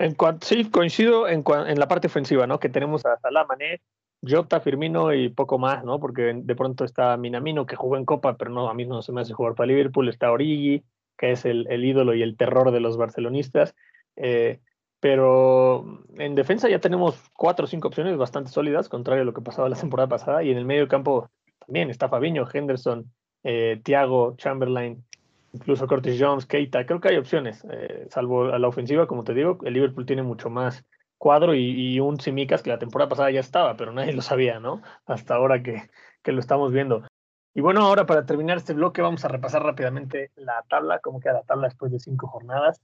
[0.00, 2.58] En sí, coincido en, en la parte ofensiva, ¿no?
[2.58, 3.82] Que tenemos a Salah, Mané,
[4.26, 6.00] Jota, Firmino y poco más, ¿no?
[6.00, 9.12] Porque de pronto está Minamino, que jugó en Copa, pero no, a mí no se
[9.12, 10.08] me hace jugar para Liverpool.
[10.08, 10.82] Está Origi,
[11.18, 13.74] que es el, el ídolo y el terror de los barcelonistas.
[14.16, 14.60] Eh,
[15.00, 19.42] pero en defensa ya tenemos cuatro o cinco opciones bastante sólidas, contrario a lo que
[19.42, 20.42] pasaba la temporada pasada.
[20.42, 21.28] Y en el medio campo
[21.66, 25.04] también está Fabiño, Henderson, eh, Thiago, Chamberlain,
[25.52, 26.86] incluso Curtis Jones, Keita.
[26.86, 30.22] Creo que hay opciones, eh, salvo a la ofensiva, como te digo, el Liverpool tiene
[30.22, 30.84] mucho más
[31.18, 34.80] cuadro y, un Simicas que la temporada pasada ya estaba, pero nadie lo sabía, ¿no?
[35.04, 35.90] Hasta ahora que,
[36.22, 37.04] que, lo estamos viendo.
[37.52, 41.34] Y bueno, ahora para terminar este bloque vamos a repasar rápidamente la tabla, cómo queda
[41.34, 42.80] la tabla después de cinco jornadas.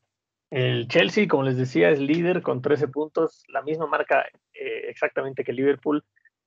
[0.51, 5.43] El Chelsea, como les decía, es líder con 13 puntos, la misma marca eh, exactamente
[5.43, 6.05] que Liverpool,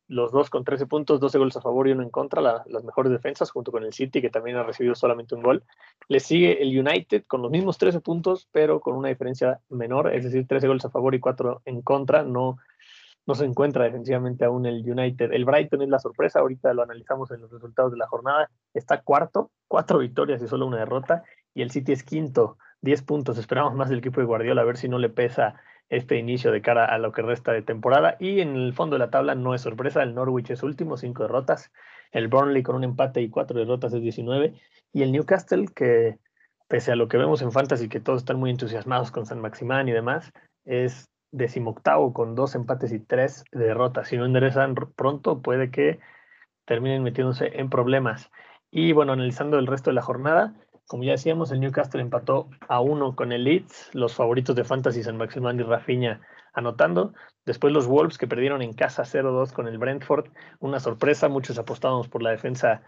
[0.09, 2.83] los dos con 13 puntos, 12 goles a favor y uno en contra, la, las
[2.83, 5.63] mejores defensas, junto con el City, que también ha recibido solamente un gol.
[6.07, 10.23] Le sigue el United con los mismos 13 puntos, pero con una diferencia menor, es
[10.23, 12.23] decir, 13 goles a favor y 4 en contra.
[12.23, 12.57] No,
[13.27, 15.31] no se encuentra defensivamente aún el United.
[15.31, 18.49] El Brighton es la sorpresa, ahorita lo analizamos en los resultados de la jornada.
[18.73, 23.37] Está cuarto, cuatro victorias y solo una derrota, y el City es quinto, 10 puntos.
[23.37, 26.61] Esperamos más del equipo de Guardiola, a ver si no le pesa este inicio de
[26.61, 28.15] cara a lo que resta de temporada.
[28.19, 31.23] Y en el fondo de la tabla no es sorpresa, el Norwich es último, cinco
[31.23, 31.71] derrotas,
[32.11, 34.53] el Burnley con un empate y cuatro derrotas es 19,
[34.93, 36.17] y el Newcastle que
[36.67, 39.89] pese a lo que vemos en Fantasy, que todos están muy entusiasmados con San Maximán
[39.89, 40.31] y demás,
[40.65, 44.07] es decimoctavo con dos empates y tres derrotas.
[44.07, 45.99] Si no enderezan pronto, puede que
[46.65, 48.29] terminen metiéndose en problemas.
[48.71, 50.53] Y bueno, analizando el resto de la jornada,
[50.89, 55.03] como ya decíamos, el Newcastle empató a uno con el Leeds, los favoritos de Fantasy
[55.03, 56.19] San Maximán y Rafinha
[56.51, 57.13] anotando.
[57.45, 62.07] Después los Wolves que perdieron en casa 0-2 con el Brentford, una sorpresa, muchos apostábamos
[62.07, 62.81] por la defensa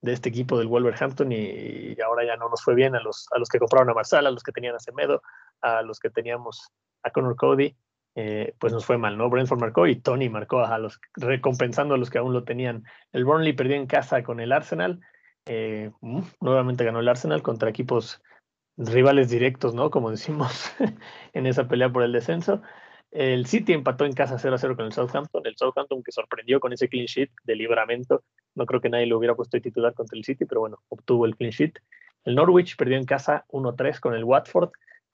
[0.00, 3.40] de este equipo del Wolverhampton y, ahora ya no nos fue bien a los, a
[3.40, 5.20] los que compraron a Marsala, a los que tenían a Semedo,
[5.60, 6.70] a los que teníamos
[7.02, 7.74] a Connor Cody,
[8.14, 9.28] eh, pues nos fue mal, ¿no?
[9.30, 12.84] Brentford marcó y Tony marcó a los recompensando a los que aún lo tenían.
[13.10, 15.00] El Burnley perdió en casa con el Arsenal
[15.48, 18.22] eh, mm, nuevamente ganó el Arsenal contra equipos
[18.76, 19.90] rivales directos, ¿no?
[19.90, 20.70] Como decimos
[21.32, 22.62] en esa pelea por el descenso.
[23.10, 25.46] El City empató en casa 0 a 0 con el Southampton.
[25.46, 28.22] El Southampton que sorprendió con ese clean sheet de libramento.
[28.54, 31.34] No creo que nadie lo hubiera puesto titular contra el City, pero bueno, obtuvo el
[31.34, 31.78] clean sheet.
[32.24, 34.70] El Norwich perdió en casa 1-3 con el Watford.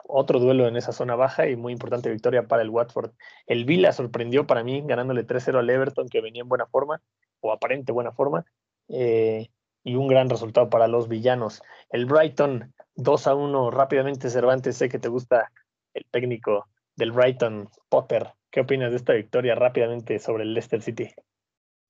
[0.07, 3.13] Otro duelo en esa zona baja y muy importante victoria para el Watford.
[3.47, 7.01] El Villa sorprendió para mí ganándole 3-0 al Everton que venía en buena forma
[7.41, 8.45] o aparente buena forma.
[8.89, 9.49] Eh,
[9.85, 11.63] y un gran resultado para los villanos.
[11.91, 15.51] El Brighton 2 a 1 rápidamente Cervantes, sé que te gusta
[15.93, 16.67] el técnico
[16.97, 18.29] del Brighton, Potter.
[18.51, 21.09] ¿Qué opinas de esta victoria rápidamente sobre el Leicester City?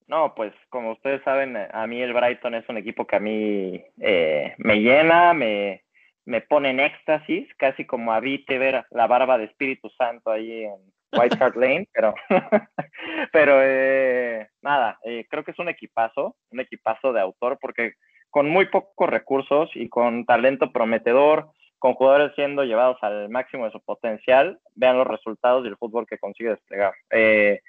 [0.07, 3.83] No, pues como ustedes saben, a mí el Brighton es un equipo que a mí
[4.00, 5.85] eh, me llena, me,
[6.26, 10.64] me pone en éxtasis, casi como a Vite ver la barba de Espíritu Santo ahí
[10.64, 10.76] en
[11.16, 12.14] White Hart Lane, pero,
[13.33, 17.94] pero eh, nada, eh, creo que es un equipazo, un equipazo de autor, porque
[18.31, 23.72] con muy pocos recursos y con talento prometedor, con jugadores siendo llevados al máximo de
[23.72, 26.94] su potencial, vean los resultados y el fútbol que consigue desplegar.
[27.11, 27.61] Eh,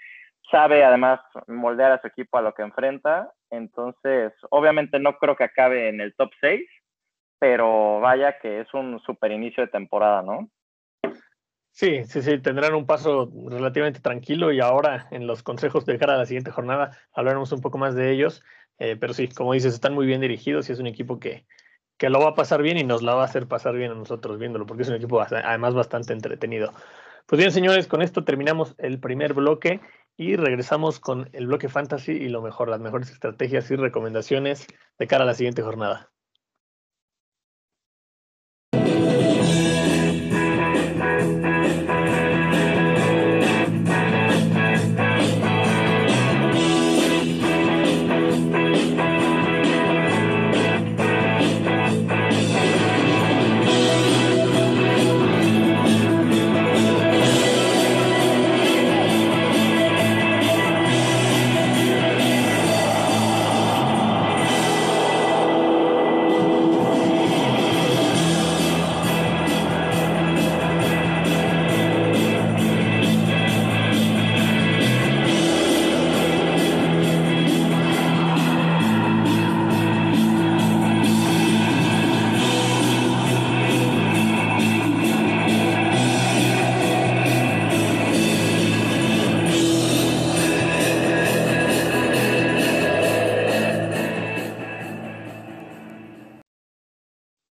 [0.50, 5.44] sabe además moldear a su equipo a lo que enfrenta, entonces obviamente no creo que
[5.44, 6.62] acabe en el top 6,
[7.40, 10.50] pero vaya que es un super inicio de temporada, ¿no?
[11.78, 16.14] Sí, sí, sí, tendrán un paso relativamente tranquilo y ahora en los consejos de cara
[16.16, 18.44] a la siguiente jornada hablaremos un poco más de ellos,
[18.78, 21.46] eh, pero sí, como dices, están muy bien dirigidos y es un equipo que,
[21.98, 23.96] que lo va a pasar bien y nos la va a hacer pasar bien a
[23.96, 26.72] nosotros viéndolo, porque es un equipo además bastante entretenido.
[27.26, 29.82] Pues bien, señores, con esto terminamos el primer bloque
[30.16, 34.66] y regresamos con el bloque fantasy y lo mejor, las mejores estrategias y recomendaciones
[34.98, 36.15] de cara a la siguiente jornada.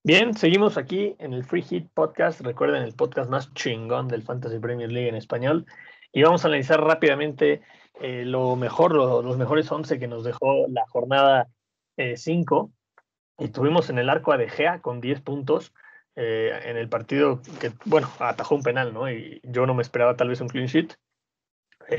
[0.07, 2.39] Bien, seguimos aquí en el Free Hit Podcast.
[2.39, 5.65] Recuerden el podcast más chingón del Fantasy Premier League en español.
[6.13, 7.61] Y vamos a analizar rápidamente
[7.99, 11.49] eh, lo mejor, los mejores 11 que nos dejó la jornada
[12.15, 12.71] 5.
[13.37, 15.73] Eh, y tuvimos en el arco a De Gea con 10 puntos
[16.15, 19.11] eh, en el partido que, bueno, atajó un penal, ¿no?
[19.11, 20.95] Y yo no me esperaba tal vez un clean sheet,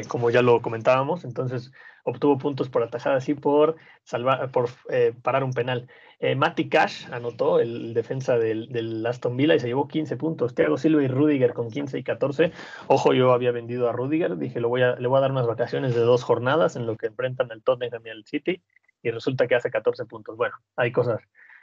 [0.08, 1.24] como ya lo comentábamos.
[1.24, 1.72] Entonces,
[2.08, 5.88] obtuvo puntos por atajadas y por, salvar, por eh, parar un penal.
[6.20, 10.54] Eh, Mati Cash anotó el defensa del, Aston Villa y se llevó 15 puntos.
[10.54, 12.52] Thiago Silva y Rudiger con 15 y 14.
[12.88, 15.46] Ojo, yo había vendido a Rudiger, dije, lo voy a, le voy a dar unas
[15.46, 18.62] vacaciones de dos jornadas en lo que enfrentan al Tottenham y al City
[19.02, 20.36] y resulta que hace 14 puntos.
[20.36, 21.20] Bueno, hay cosas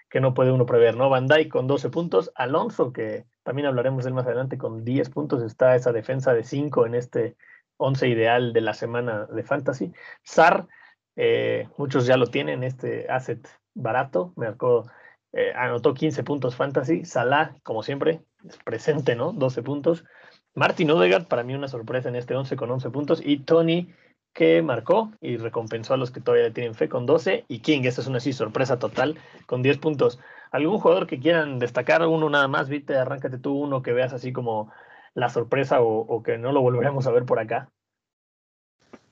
[0.10, 1.10] que no puede uno prever, ¿no?
[1.10, 5.10] Van Dijk con 12 puntos, Alonso, que también hablaremos de él más adelante, con 10
[5.10, 7.36] puntos, está esa defensa de 5 en este
[7.77, 9.91] 11 ideal de la semana de Fantasy.
[10.23, 10.67] SAR,
[11.15, 14.47] eh, muchos ya lo tienen, este asset barato, me
[15.33, 17.05] eh, anotó 15 puntos Fantasy.
[17.05, 18.21] Salah, como siempre,
[18.63, 19.33] presente, ¿no?
[19.33, 20.05] 12 puntos.
[20.53, 23.21] Martin Odegaard, para mí una sorpresa en este 11 con 11 puntos.
[23.23, 23.93] Y Tony,
[24.33, 27.45] que marcó y recompensó a los que todavía le tienen fe con 12.
[27.47, 30.19] Y King, esta es una así sorpresa total, con 10 puntos.
[30.51, 32.05] ¿Algún jugador que quieran destacar?
[32.07, 34.71] Uno nada más, Vite, arráncate tú uno que veas así como
[35.15, 37.69] la sorpresa o, que no lo volveremos a ver por acá?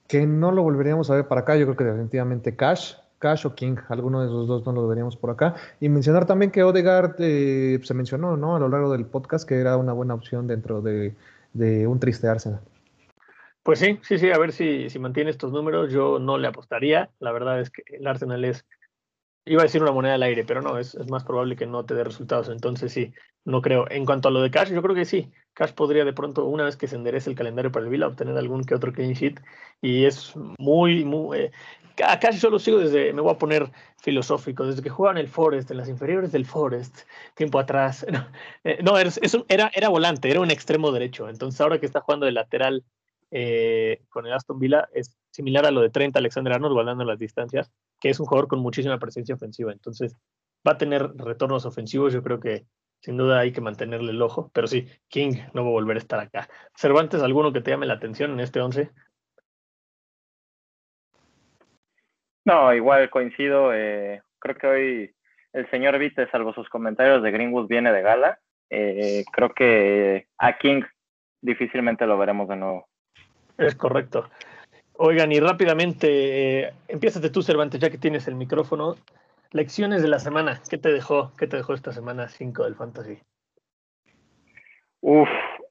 [0.08, 3.56] Que no lo volveríamos a ver por acá, yo creo que definitivamente Cash, Cash o
[3.56, 5.56] King, alguno de esos dos no lo veríamos por acá.
[5.80, 8.58] Y mencionar también que Odegaard eh, se mencionó ¿no?
[8.58, 11.16] a lo largo del podcast que era una buena opción dentro de,
[11.88, 12.60] un triste Arsenal.
[13.64, 15.90] Pues sí, sí, sí, a ver si, si mantiene estos números.
[15.90, 17.10] Yo no le apostaría.
[17.20, 18.66] La verdad es que el Arsenal es
[19.46, 21.96] Iba a decir una moneda al aire, pero no, es, más probable que no te
[21.96, 22.50] dé resultados.
[22.50, 23.90] Entonces sí, no creo.
[23.90, 25.32] En cuanto a lo de Cash, yo creo que sí.
[25.54, 28.38] Cash podría de pronto, una vez que se enderece el calendario para el Vila, obtener
[28.38, 29.42] algún que otro clean sheet.
[29.82, 31.38] Y es muy, muy...
[31.40, 31.52] Eh,
[31.96, 35.70] Cash yo lo sigo desde, me voy a poner filosófico, desde que jugaban el Forest,
[35.70, 37.02] en las inferiores del Forest,
[37.36, 38.06] tiempo atrás.
[38.82, 39.10] No, eh,
[39.50, 41.30] era, era volante, era un extremo derecho.
[41.30, 42.84] Entonces ahora que está jugando de lateral
[43.36, 47.18] eh, con el Aston Villa, es similar a lo de 30 Alexander Arnold, guardando las
[47.18, 49.72] distancias que es un jugador con muchísima presencia ofensiva.
[49.72, 50.18] Entonces,
[50.68, 52.14] va a tener retornos ofensivos.
[52.14, 52.66] Yo creo que
[53.00, 54.52] sin duda hay que mantenerle el ojo.
[54.54, 56.50] Pero sí, King no va a volver a estar acá.
[56.76, 58.92] Cervantes, ¿alguno que te llame la atención en este 11?
[62.46, 63.74] No, igual coincido.
[63.74, 65.16] Eh, creo que hoy
[65.54, 68.40] el señor Vite, salvo sus comentarios de Greenwood, viene de gala.
[68.70, 70.84] Eh, creo que a King
[71.42, 72.88] difícilmente lo veremos de nuevo.
[73.58, 74.30] Es correcto.
[74.94, 76.08] Oigan, y rápidamente,
[76.68, 78.96] eh, empiézate tú, Cervantes, ya que tienes el micrófono.
[79.52, 80.62] lecciones de la semana.
[80.68, 81.32] ¿Qué te dejó?
[81.38, 83.20] ¿Qué te dejó esta semana 5 del Fantasy?
[85.02, 85.30] Uf,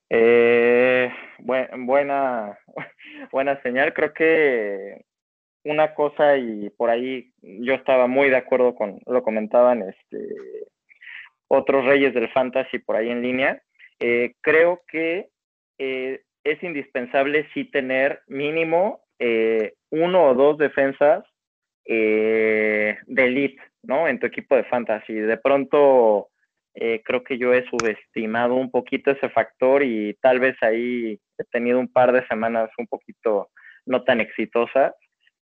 [0.09, 2.59] eh, buen- buena,
[3.33, 3.92] buena señal.
[3.92, 5.05] Creo que
[5.64, 10.29] una cosa y por ahí yo estaba muy de acuerdo con lo comentaban este
[11.49, 13.62] otros reyes del fantasy por ahí en línea.
[13.99, 15.29] Eh, creo que
[15.79, 21.24] eh, es indispensable sí tener mínimo eh, uno o dos defensas
[21.85, 24.09] eh, de elite, ¿no?
[24.09, 25.14] En tu equipo de fantasy.
[25.14, 26.28] De pronto
[26.74, 31.44] eh, creo que yo he subestimado un poquito ese factor y tal vez ahí he
[31.44, 33.50] tenido un par de semanas un poquito
[33.87, 34.92] no tan exitosas.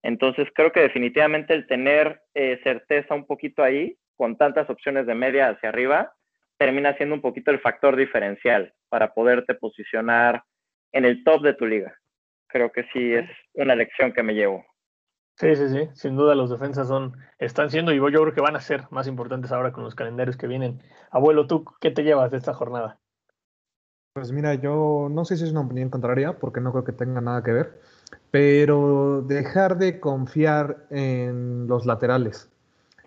[0.03, 2.23] Entonces creo que definitivamente el tener
[2.63, 6.15] certeza un poquito ahí, con tantas opciones de media hacia arriba,
[6.57, 10.43] termina siendo un poquito el factor diferencial para poderte posicionar
[10.93, 11.95] en el top de tu liga.
[12.49, 14.65] Creo que sí es una lección que me llevo.
[15.37, 15.89] Sí, sí, sí.
[15.95, 19.07] Sin duda los defensas son, están siendo y yo creo que van a ser más
[19.07, 20.83] importantes ahora con los calendarios que vienen.
[21.11, 22.99] Abuelo, ¿tú qué te llevas de esta jornada?
[24.13, 27.21] Pues mira, yo no sé si es una opinión contraria, porque no creo que tenga
[27.21, 27.81] nada que ver,
[28.31, 32.51] pero dejar de confiar en los laterales.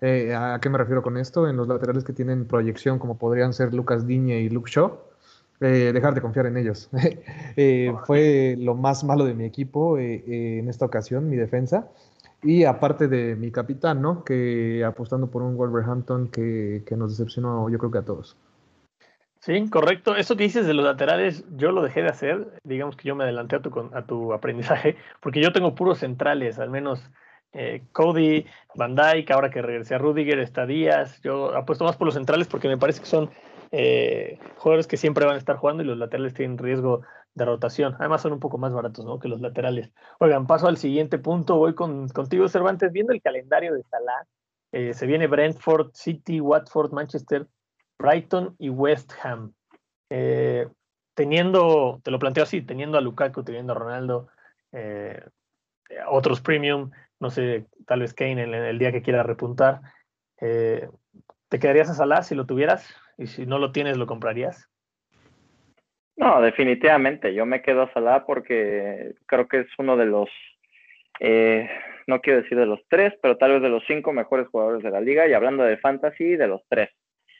[0.01, 1.47] Eh, ¿A qué me refiero con esto?
[1.47, 4.97] En los laterales que tienen proyección, como podrían ser Lucas Diñe y Luke Shaw,
[5.59, 6.89] eh, dejar de confiar en ellos.
[7.55, 11.87] Eh, fue lo más malo de mi equipo eh, eh, en esta ocasión, mi defensa.
[12.41, 14.23] Y aparte de mi capitán, ¿no?
[14.23, 18.35] Que apostando por un Wolverhampton que, que nos decepcionó, yo creo que a todos.
[19.39, 20.15] Sí, correcto.
[20.15, 22.59] Eso que dices de los laterales, yo lo dejé de hacer.
[22.63, 26.59] Digamos que yo me adelanté a tu, a tu aprendizaje, porque yo tengo puros centrales,
[26.59, 27.11] al menos
[27.53, 31.21] eh, Cody, Van Dyke, ahora que regresé a Rudiger, está Díaz.
[31.21, 33.29] Yo apuesto más por los centrales porque me parece que son
[33.75, 37.01] eh, jugadores que siempre van a estar jugando y los laterales tienen riesgo
[37.33, 37.95] de rotación.
[37.97, 39.17] Además son un poco más baratos ¿no?
[39.17, 39.91] que los laterales.
[40.19, 41.57] Oigan, paso al siguiente punto.
[41.57, 44.27] Voy con, contigo, Cervantes, viendo el calendario de Salah.
[44.71, 47.47] eh, se viene Brentford, City, Watford, Manchester,
[47.97, 49.53] Brighton y West Ham.
[50.11, 50.67] Eh,
[51.15, 54.27] teniendo, te lo planteo así, teniendo a Lukaku, teniendo a Ronaldo,
[54.71, 55.19] eh,
[56.11, 59.81] otros premium, no sé, tal vez Kane en, el día que quiera repuntar.
[60.37, 62.85] ¿Te quedarías a Salah si lo tuvieras?
[63.17, 64.69] Y si no lo tienes, ¿lo comprarías?
[66.15, 67.33] No, definitivamente.
[67.33, 70.29] Yo me quedo a Salah porque creo que es uno de los,
[71.19, 71.69] eh,
[72.07, 74.91] no quiero decir de los tres, pero tal vez de los cinco mejores jugadores de
[74.91, 75.27] la liga.
[75.27, 76.89] Y hablando de fantasy, de los tres.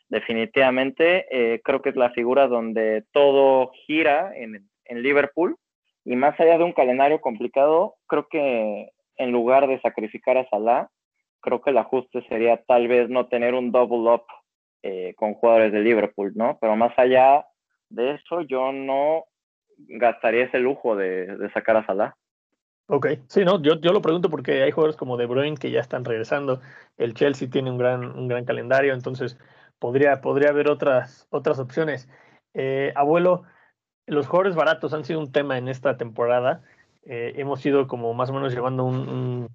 [0.09, 5.57] Definitivamente eh, creo que es la figura donde todo gira en, en Liverpool.
[6.05, 10.89] Y más allá de un calendario complicado, creo que en lugar de sacrificar a Salah,
[11.41, 14.25] creo que el ajuste sería tal vez no tener un double up
[14.85, 16.57] eh, con jugadores de Liverpool, ¿no?
[16.59, 17.45] Pero más allá
[17.89, 19.23] de eso, yo no
[19.77, 22.17] gastaría ese lujo de, sacar a Salah.
[22.87, 25.79] Ok, sí, no, yo, yo lo pregunto porque hay jugadores como De Bruyne que ya
[25.79, 26.59] están regresando,
[26.97, 29.37] el Chelsea tiene un gran, un gran calendario, entonces
[29.79, 32.09] podría, podría haber otras, otras opciones.
[32.53, 33.43] Eh, abuelo,
[34.05, 36.61] los jugadores baratos han sido un tema en esta temporada,
[37.05, 39.47] eh, hemos ido como más o menos llevando un, un,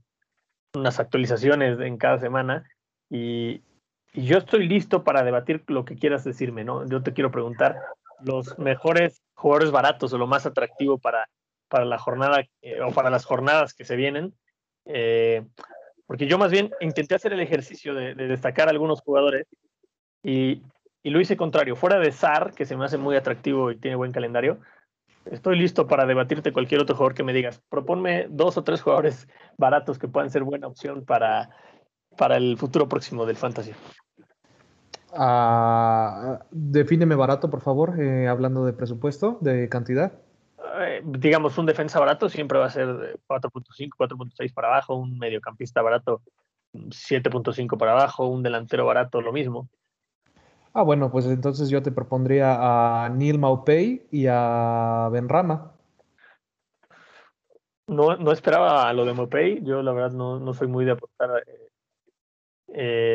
[0.75, 2.65] unas actualizaciones en cada semana
[3.11, 3.63] y
[4.15, 6.87] yo estoy listo para debatir lo que quieras decirme, ¿no?
[6.89, 7.77] Yo te quiero preguntar
[8.21, 11.29] los mejores jugadores baratos o lo más atractivo para,
[11.69, 14.35] para la jornada eh, o para las jornadas que se vienen.
[14.87, 15.47] Eh,
[16.07, 19.47] porque yo más bien intenté hacer el ejercicio de, de destacar algunos jugadores
[20.23, 20.63] y,
[21.03, 21.77] y, lo hice contrario.
[21.77, 24.59] Fuera de SAR, que se me hace muy atractivo y tiene buen calendario,
[25.27, 27.63] estoy listo para debatirte cualquier otro jugador que me digas.
[27.69, 31.51] Proponme dos o tres jugadores baratos que puedan ser buena opción para,
[32.19, 33.73] para el futuro próximo del Fantasy.
[35.11, 40.13] Uh, defíneme barato, por favor, eh, hablando de presupuesto, de cantidad.
[40.81, 45.81] Eh, digamos, un defensa barato siempre va a ser 4.5, 4.6 para abajo, un mediocampista
[45.81, 46.21] barato
[46.75, 49.69] 7.5 para abajo, un delantero barato lo mismo.
[50.75, 55.73] Ah, bueno, pues entonces yo te propondría a Neil Maupay y a Benrama.
[57.87, 61.43] No, no esperaba lo de Maupay, yo la verdad no, no soy muy de apostar
[61.47, 61.68] eh,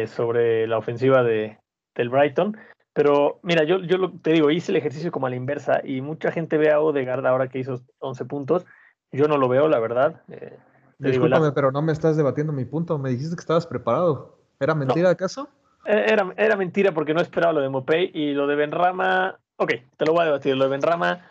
[0.08, 1.58] sobre la ofensiva de,
[1.96, 2.58] del Brighton.
[2.94, 6.02] Pero mira, yo, yo lo, te digo, hice el ejercicio como a la inversa y
[6.02, 8.66] mucha gente ve a Odegaard ahora que hizo 11 puntos.
[9.12, 10.22] Yo no lo veo, la verdad.
[10.30, 10.58] Eh,
[11.00, 11.54] Discúlpame, digo, la...
[11.54, 13.00] pero no me estás debatiendo mi punto.
[13.00, 14.38] Me dijiste que estabas preparado.
[14.60, 15.10] ¿Era mentira no.
[15.10, 15.50] acaso?
[15.86, 19.40] Era, era mentira porque no esperaba lo de Mopey y lo de Benrama.
[19.58, 20.56] Ok, te lo voy a debatir.
[20.56, 21.28] Lo de Benrama.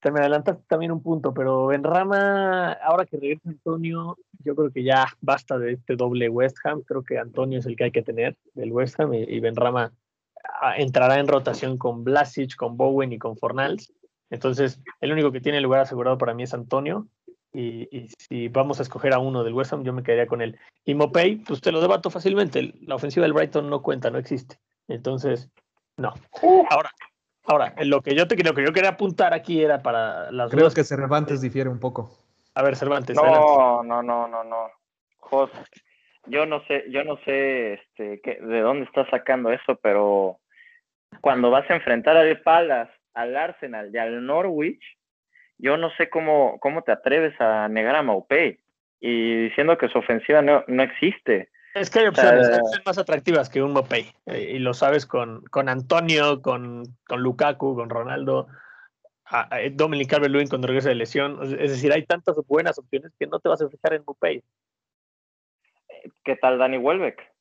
[0.00, 4.82] Te me adelantaste también un punto, pero Benrama, ahora que regresa Antonio, yo creo que
[4.82, 6.82] ya basta de este doble West Ham.
[6.82, 9.92] Creo que Antonio es el que hay que tener del West Ham y, y Benrama
[10.76, 13.92] entrará en rotación con Blasic, con Bowen y con Fornals.
[14.30, 17.08] Entonces, el único que tiene lugar asegurado para mí es Antonio.
[17.52, 20.40] Y, y, si vamos a escoger a uno del West Ham, yo me quedaría con
[20.40, 20.56] él.
[20.84, 22.74] Y Mopey, pues te lo debato fácilmente.
[22.82, 24.60] La ofensiva del Brighton no cuenta, no existe.
[24.86, 25.50] Entonces,
[25.96, 26.14] no.
[26.70, 26.90] Ahora,
[27.44, 30.64] ahora, lo que yo te lo que yo quería apuntar aquí era para las Creo
[30.64, 30.74] dos.
[30.74, 32.19] que Cervantes difiere un poco.
[32.54, 33.16] A ver, Cervantes.
[33.18, 33.52] adelante.
[33.56, 34.70] No, no, no, no, no.
[35.18, 35.50] Jos,
[36.26, 40.38] yo no sé, yo no sé este, qué- de dónde estás sacando eso, pero
[41.20, 44.82] cuando vas a enfrentar al Palace, al Arsenal y al Norwich,
[45.58, 48.58] yo no sé cómo, cómo te atreves a negar a Maupay
[49.00, 51.50] y diciendo que su ofensiva no, no existe.
[51.74, 54.12] Es que hay opciones, Eh, hay opciones más atractivas que un Mopey.
[54.26, 58.48] eh, y lo sabes con, con Antonio, con, con Lukaku, con Ronaldo,
[59.30, 61.42] a, a Dominic Calvert-Lewin cuando regresa de lesión.
[61.42, 64.42] Es decir, hay tantas buenas opciones que no te vas a fijar en Mopey.
[66.24, 67.32] ¿Qué tal Dani Welbeck?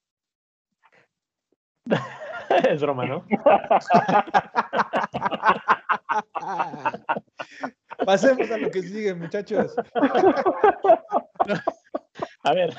[2.70, 3.26] es broma, ¿no?
[8.06, 9.76] Pasemos a lo que sigue, muchachos.
[12.44, 12.76] A ver.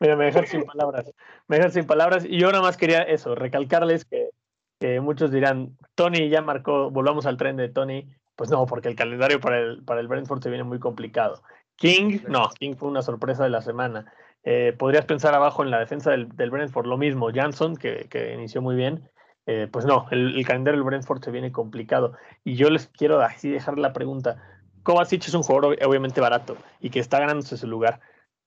[0.00, 1.12] Mira, me dejan sin palabras.
[1.48, 2.24] Me dejan sin palabras.
[2.24, 4.30] Y yo nada más quería eso, recalcarles que,
[4.78, 8.08] que muchos dirán, Tony ya marcó, volvamos al tren de Tony.
[8.36, 11.42] Pues no, porque el calendario para el, para el Brentford se viene muy complicado.
[11.74, 14.12] King, no, King fue una sorpresa de la semana.
[14.44, 17.30] Eh, podrías pensar abajo en la defensa del, del Brentford lo mismo.
[17.34, 19.10] Jansson, que, que inició muy bien.
[19.46, 22.12] Eh, pues no, el, el calendario del Brentford se viene complicado.
[22.44, 24.40] Y yo les quiero así dejar la pregunta.
[24.84, 27.98] Kovacic es un jugador ob- obviamente barato y que está ganándose su lugar.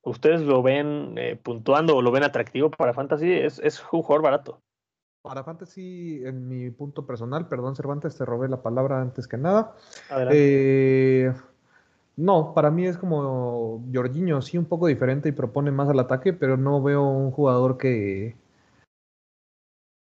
[0.04, 3.32] ¿Ustedes lo ven eh, puntuando o lo ven atractivo para Fantasy?
[3.32, 4.62] Es, es un jugador barato.
[5.22, 9.76] Para Fantasy, en mi punto personal, perdón Cervantes, te robé la palabra antes que nada.
[10.10, 10.36] Adelante.
[11.28, 11.34] Eh,
[12.18, 16.34] no, para mí es como Jorginho, sí, un poco diferente y propone más al ataque,
[16.34, 18.36] pero no veo un jugador que,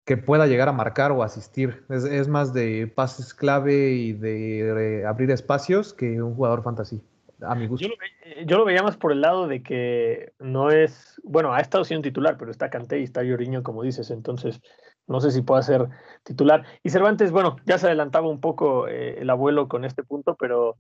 [0.06, 1.84] que pueda llegar a marcar o asistir.
[1.90, 7.02] Es, es más de pases clave y de eh, abrir espacios que un jugador fantasy,
[7.42, 7.88] a mi gusto.
[7.88, 11.52] Yo lo, ve- yo lo veía más por el lado de que no es, bueno,
[11.54, 14.62] ha estado siendo titular, pero está Kanté y está Lloriño, como dices, entonces
[15.10, 15.90] no sé si pueda ser
[16.24, 16.66] titular.
[16.84, 20.78] Y Cervantes, bueno, ya se adelantaba un poco eh, el abuelo con este punto, pero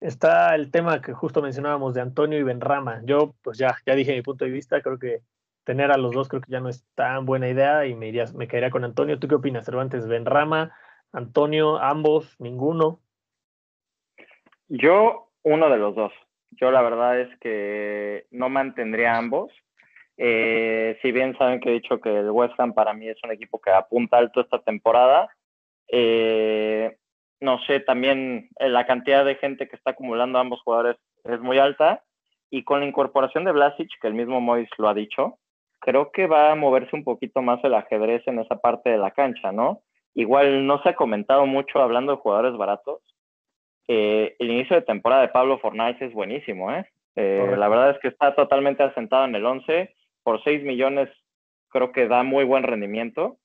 [0.00, 3.00] está el tema que justo mencionábamos de Antonio y Benrama.
[3.04, 5.22] Yo, pues ya, ya dije mi punto de vista, creo que
[5.64, 8.24] tener a los dos creo que ya no es tan buena idea y me, iría,
[8.34, 9.18] me caería con Antonio.
[9.18, 10.08] ¿Tú qué opinas, Cervantes?
[10.08, 10.72] Benrama,
[11.12, 13.00] Antonio, ambos, ninguno.
[14.66, 16.12] Yo, uno de los dos.
[16.52, 19.52] Yo la verdad es que no mantendría ambos.
[20.18, 23.30] Eh, si bien saben que he dicho que el West Ham para mí es un
[23.30, 25.28] equipo que apunta alto esta temporada,
[25.88, 26.96] eh,
[27.40, 31.58] no sé, también eh, la cantidad de gente que está acumulando ambos jugadores es muy
[31.58, 32.02] alta
[32.50, 35.38] y con la incorporación de Vlasic, que el mismo Mois lo ha dicho,
[35.78, 39.12] creo que va a moverse un poquito más el ajedrez en esa parte de la
[39.12, 39.82] cancha, ¿no?
[40.14, 43.02] Igual no se ha comentado mucho hablando de jugadores baratos,
[43.88, 46.86] eh, el inicio de temporada de Pablo Fornals es buenísimo, ¿eh?
[47.16, 49.96] Eh, la verdad es que está totalmente asentado en el 11.
[50.28, 51.08] Por 6 millones
[51.68, 53.38] creo que da muy buen rendimiento.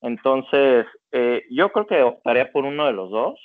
[0.00, 3.38] Entonces, eh, yo creo que optaría por uno de los dos.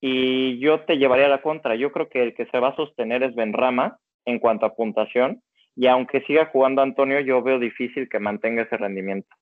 [0.00, 1.74] Y yo te llevaría a la contra.
[1.74, 5.42] Yo creo que el que se va a sostener es Benrama en cuanto a puntuación.
[5.74, 9.34] Y aunque siga jugando Antonio, yo veo difícil que mantenga ese rendimiento.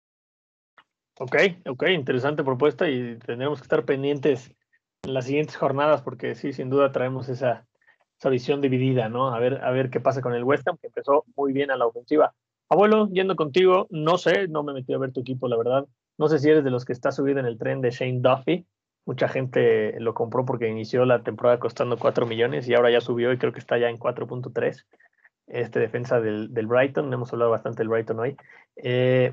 [1.19, 1.37] Ok,
[1.69, 4.57] ok, interesante propuesta y tendremos que estar pendientes
[5.03, 7.67] en las siguientes jornadas porque sí, sin duda traemos esa,
[8.19, 9.35] esa visión dividida, ¿no?
[9.35, 11.77] A ver, a ver qué pasa con el West Ham, que empezó muy bien a
[11.77, 12.35] la ofensiva.
[12.69, 15.87] Abuelo, yendo contigo, no sé, no me metí a ver tu equipo, la verdad.
[16.19, 18.67] No sé si eres de los que está subido en el tren de Shane Duffy.
[19.05, 23.33] Mucha gente lo compró porque inició la temporada costando 4 millones y ahora ya subió
[23.33, 24.87] y creo que está ya en 4.3.
[25.47, 28.37] Este defensa del, Brighton, hemos hablado bastante del Brighton hoy.
[28.77, 29.33] Eh,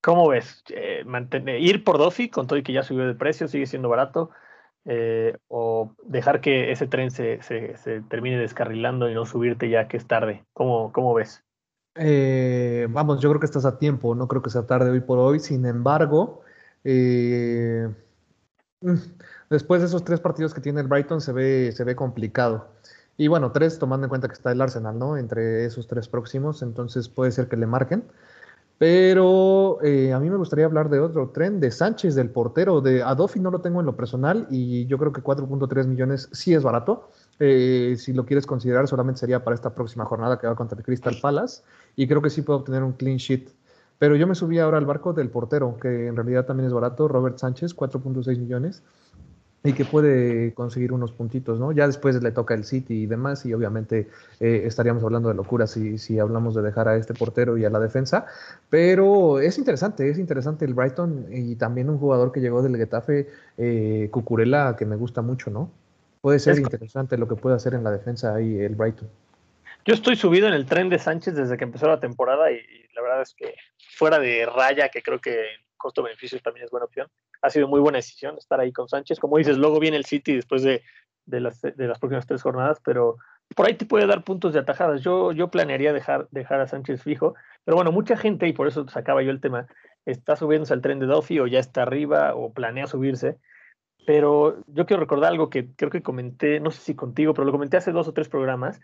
[0.00, 0.62] ¿Cómo ves?
[0.68, 3.88] Eh, mantener- ¿Ir por Duffy con todo y que ya subió de precio, sigue siendo
[3.88, 4.30] barato?
[4.84, 7.40] Eh, ¿O dejar que ese tren se,
[8.08, 10.44] termine descarrilando y no subirte ya que es tarde?
[10.52, 11.45] ¿Cómo, cómo ves?
[11.98, 15.18] Eh, vamos, yo creo que estás a tiempo, no creo que sea tarde hoy por
[15.18, 15.40] hoy.
[15.40, 16.42] Sin embargo,
[16.84, 17.88] eh,
[18.80, 18.94] mm,
[19.50, 22.68] después de esos tres partidos que tiene el Brighton se ve, se ve complicado.
[23.16, 25.16] Y bueno, tres tomando en cuenta que está el Arsenal, ¿no?
[25.16, 28.04] Entre esos tres próximos, entonces puede ser que le marquen.
[28.78, 33.02] Pero eh, a mí me gustaría hablar de otro tren, de Sánchez, del portero, de
[33.02, 36.62] Adofi no lo tengo en lo personal y yo creo que 4.3 millones sí es
[36.62, 37.10] barato.
[37.38, 40.84] Eh, si lo quieres considerar, solamente sería para esta próxima jornada que va contra el
[40.84, 41.62] Crystal Palace
[41.94, 43.50] y creo que sí puede obtener un clean sheet.
[43.98, 47.08] Pero yo me subí ahora al barco del portero, que en realidad también es barato,
[47.08, 48.82] Robert Sánchez, 4.6 millones,
[49.64, 51.72] y que puede conseguir unos puntitos, ¿no?
[51.72, 54.08] Ya después le toca el City y demás, y obviamente
[54.38, 57.70] eh, estaríamos hablando de locura si, si hablamos de dejar a este portero y a
[57.70, 58.26] la defensa,
[58.68, 63.28] pero es interesante, es interesante el Brighton y también un jugador que llegó del Getafe,
[63.56, 65.70] eh, Cucurella, que me gusta mucho, ¿no?
[66.26, 69.08] Puede ser Es- interesante lo que puede hacer en la defensa ahí el Brighton.
[69.84, 72.92] Yo estoy subido en el tren de Sánchez desde que empezó la temporada y, y
[72.96, 73.54] la verdad es que
[73.96, 77.06] fuera de raya, que creo que en costo-beneficios también es buena opción,
[77.42, 79.20] ha sido muy buena decisión estar ahí con Sánchez.
[79.20, 80.82] Como dices, luego viene el City después de,
[81.26, 83.18] de las, de las próximas tres jornadas, pero
[83.54, 85.02] por ahí te puede dar puntos de atajadas.
[85.02, 88.88] Yo, yo planearía dejar, dejar a Sánchez fijo, pero bueno, mucha gente, y por eso
[88.88, 89.68] sacaba yo el tema,
[90.04, 93.38] está subiéndose al tren de Duffy o ya está arriba o planea subirse.
[94.06, 97.52] Pero yo quiero recordar algo que creo que comenté, no sé si contigo, pero lo
[97.52, 98.80] comenté hace dos o tres programas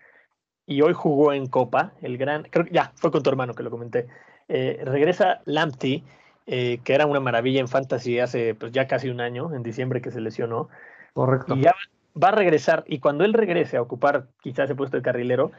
[0.66, 3.62] y hoy jugó en Copa, el gran, creo que ya, fue con tu hermano que
[3.62, 4.08] lo comenté.
[4.48, 6.04] Eh, regresa Lamptey,
[6.46, 10.02] eh, que era una maravilla en Fantasy hace pues, ya casi un año, en diciembre
[10.02, 10.68] que se lesionó,
[11.14, 11.54] Correcto.
[11.54, 11.74] y ya
[12.20, 15.52] va, a regresar, y cuando él regrese a ocupar quizás ese puesto de carrilero,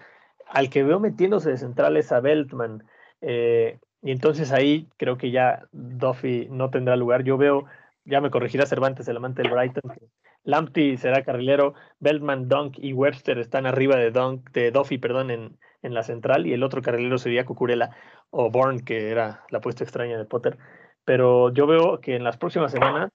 [0.47, 2.83] al que veo metiéndose de central es a Beltman,
[3.21, 7.23] eh, y entonces ahí creo que ya Duffy no tendrá lugar.
[7.23, 7.65] Yo veo,
[8.05, 9.83] ya me corregirá Cervantes, el amante del Brighton,
[10.43, 15.57] Lamptey será carrilero, Beltman, Dunk y Webster están arriba de Dunk, de Duffy, perdón, en,
[15.81, 17.91] en la central, y el otro carrilero sería Cucurella
[18.29, 20.57] o Bourne, que era la apuesta extraña de Potter.
[21.05, 23.11] Pero yo veo que en las próximas semanas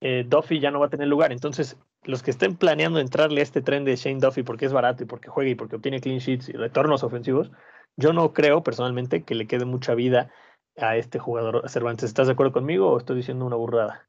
[0.00, 1.32] eh, Duffy ya no va a tener lugar.
[1.32, 5.02] Entonces, los que estén planeando entrarle a este tren de Shane Duffy porque es barato
[5.02, 7.50] y porque juega y porque obtiene clean sheets y retornos ofensivos,
[7.96, 10.30] yo no creo personalmente que le quede mucha vida
[10.76, 12.04] a este jugador Cervantes.
[12.04, 14.07] ¿Estás de acuerdo conmigo o estoy diciendo una burrada?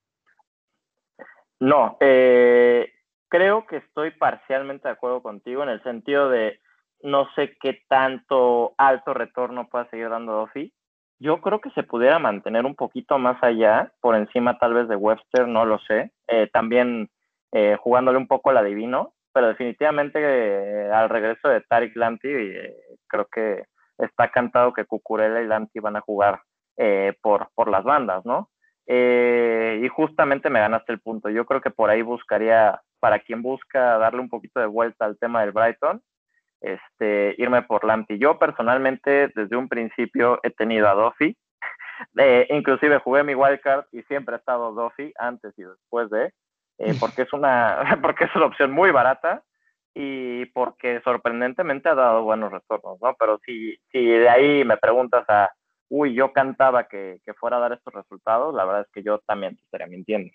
[1.60, 2.92] No, eh,
[3.28, 6.60] creo que estoy parcialmente de acuerdo contigo en el sentido de
[7.02, 10.74] no sé qué tanto alto retorno pueda seguir dando Duffy.
[11.20, 14.96] Yo creo que se pudiera mantener un poquito más allá, por encima tal vez de
[14.96, 16.12] Webster, no lo sé.
[16.28, 17.10] Eh, también
[17.52, 22.74] eh, jugándole un poco al adivino, pero definitivamente eh, al regreso de Tarik Lanti, eh,
[23.08, 23.66] creo que
[23.98, 26.42] está cantado que Cucurella y Lanti van a jugar
[26.78, 28.50] eh, por, por las bandas, ¿no?
[28.92, 31.30] Eh, y justamente me ganaste el punto.
[31.30, 35.20] Yo creo que por ahí buscaría, para quien busca darle un poquito de vuelta al
[35.20, 36.02] tema del Brighton,
[36.60, 38.18] este, irme por Lamptey.
[38.18, 41.38] Yo personalmente desde un principio he tenido a Duffy,
[42.18, 46.34] eh, inclusive jugué mi wildcard y siempre ha estado Duffy antes y después de,
[46.80, 49.44] eh, porque es una, porque es una opción muy barata
[49.94, 53.16] y porque sorprendentemente ha dado buenos retornos, ¿no?
[53.20, 55.52] Pero si, si de ahí me preguntas a,
[55.90, 59.20] uy, yo cantaba que, que fuera a dar estos resultados, la verdad es que yo
[59.20, 60.32] también te estaría mintiendo.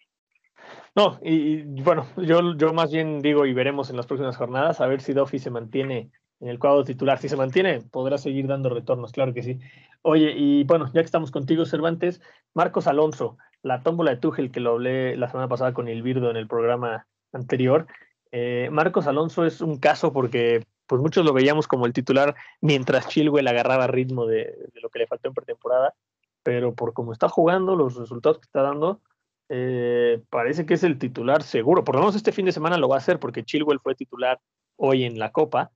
[0.95, 4.87] No, y, bueno, yo, yo más bien digo y veremos en las próximas jornadas a
[4.87, 7.19] ver si Duffy se mantiene en el cuadro titular.
[7.19, 9.59] Si se mantiene, podrá seguir dando retornos, claro que sí.
[10.03, 12.21] Oye, y bueno, ya que estamos contigo, Cervantes,
[12.55, 16.37] Marcos Alonso, la tómbola de Tuchel que lo hablé la semana pasada con Ilvirdo en
[16.37, 17.87] el programa anterior.
[18.31, 23.09] Eh, Marcos Alonso es un caso porque pues muchos lo veíamos como el titular mientras
[23.09, 25.95] Chilwell agarraba ritmo de, lo que le faltó en pretemporada,
[26.43, 29.01] pero por cómo está jugando, los resultados que está dando,
[29.49, 31.85] eh, parece que es el titular seguro.
[31.85, 34.41] Por lo menos este fin de semana lo va a hacer porque Chilwell fue titular
[34.77, 35.71] hoy en la Copa,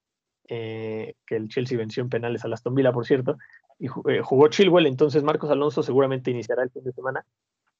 [0.49, 3.37] eh, que el Chelsea venció en penales a Aston Villa, por cierto,
[3.79, 7.25] y eh, jugó Chilwell, entonces Marcos Alonso seguramente iniciará el fin de semana.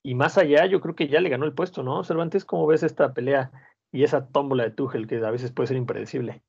[0.03, 2.05] Y más allá, yo creo que ya le ganó el puesto, ¿no?
[2.05, 3.51] Cervantes, ¿cómo ves esta pelea
[3.91, 6.43] y esa tómbola de Tuchel que a veces puede ser impredecible?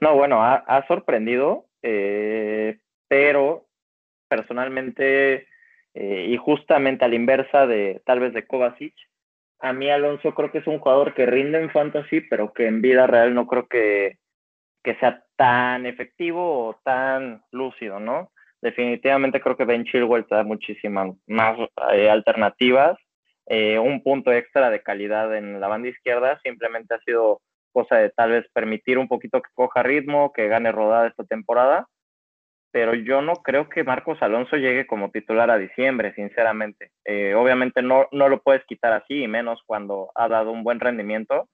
[0.00, 2.78] No, bueno, ha, sorprendido, eh,
[3.08, 3.66] pero
[4.28, 5.48] personalmente
[5.94, 8.94] eh, y justamente a la inversa de tal vez de Kovacic,
[9.60, 12.82] a mí Alonso creo que es un jugador que rinde en fantasy, pero que en
[12.82, 14.18] vida real no creo que,
[14.82, 18.30] que sea tan efectivo o tan lúcido, ¿no?
[18.60, 21.58] Definitivamente creo que Ben Chilwell te da muchísimas más
[21.92, 22.98] eh, alternativas.
[23.46, 27.40] Eh, un punto extra de calidad en la banda izquierda simplemente ha sido
[27.76, 31.86] cosa de tal vez permitir un poquito que coja ritmo, que gane rodada esta temporada,
[32.70, 36.92] pero yo no creo que Marcos Alonso llegue como titular a diciembre, sinceramente.
[37.04, 40.80] Eh, obviamente no, no lo puedes quitar así, y menos cuando ha dado un buen
[40.80, 41.50] rendimiento,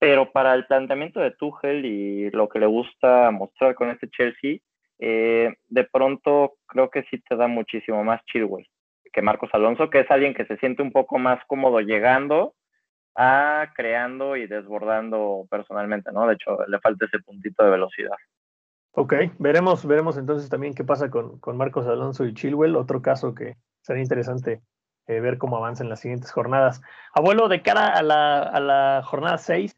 [0.00, 4.58] pero para el planteamiento de Tuchel y lo que le gusta mostrar con este Chelsea,
[4.98, 8.66] eh, de pronto creo que sí te da muchísimo más Chilwell
[9.12, 12.52] que Marcos Alonso, que es alguien que se siente un poco más cómodo llegando
[13.16, 16.26] a creando y desbordando personalmente, ¿no?
[16.26, 18.16] De hecho, le falta ese puntito de velocidad.
[18.92, 23.34] Ok, veremos, veremos entonces también qué pasa con, con Marcos Alonso y Chilwell, otro caso
[23.34, 24.62] que sería interesante
[25.06, 26.80] eh, ver cómo avanza en las siguientes jornadas.
[27.14, 29.76] Abuelo, de cara a la, a la jornada 6,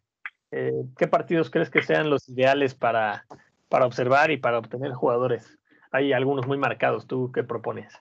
[0.50, 3.26] eh, ¿qué partidos crees que sean los ideales para,
[3.68, 5.58] para observar y para obtener jugadores?
[5.90, 7.92] Hay algunos muy marcados, ¿tú qué propones?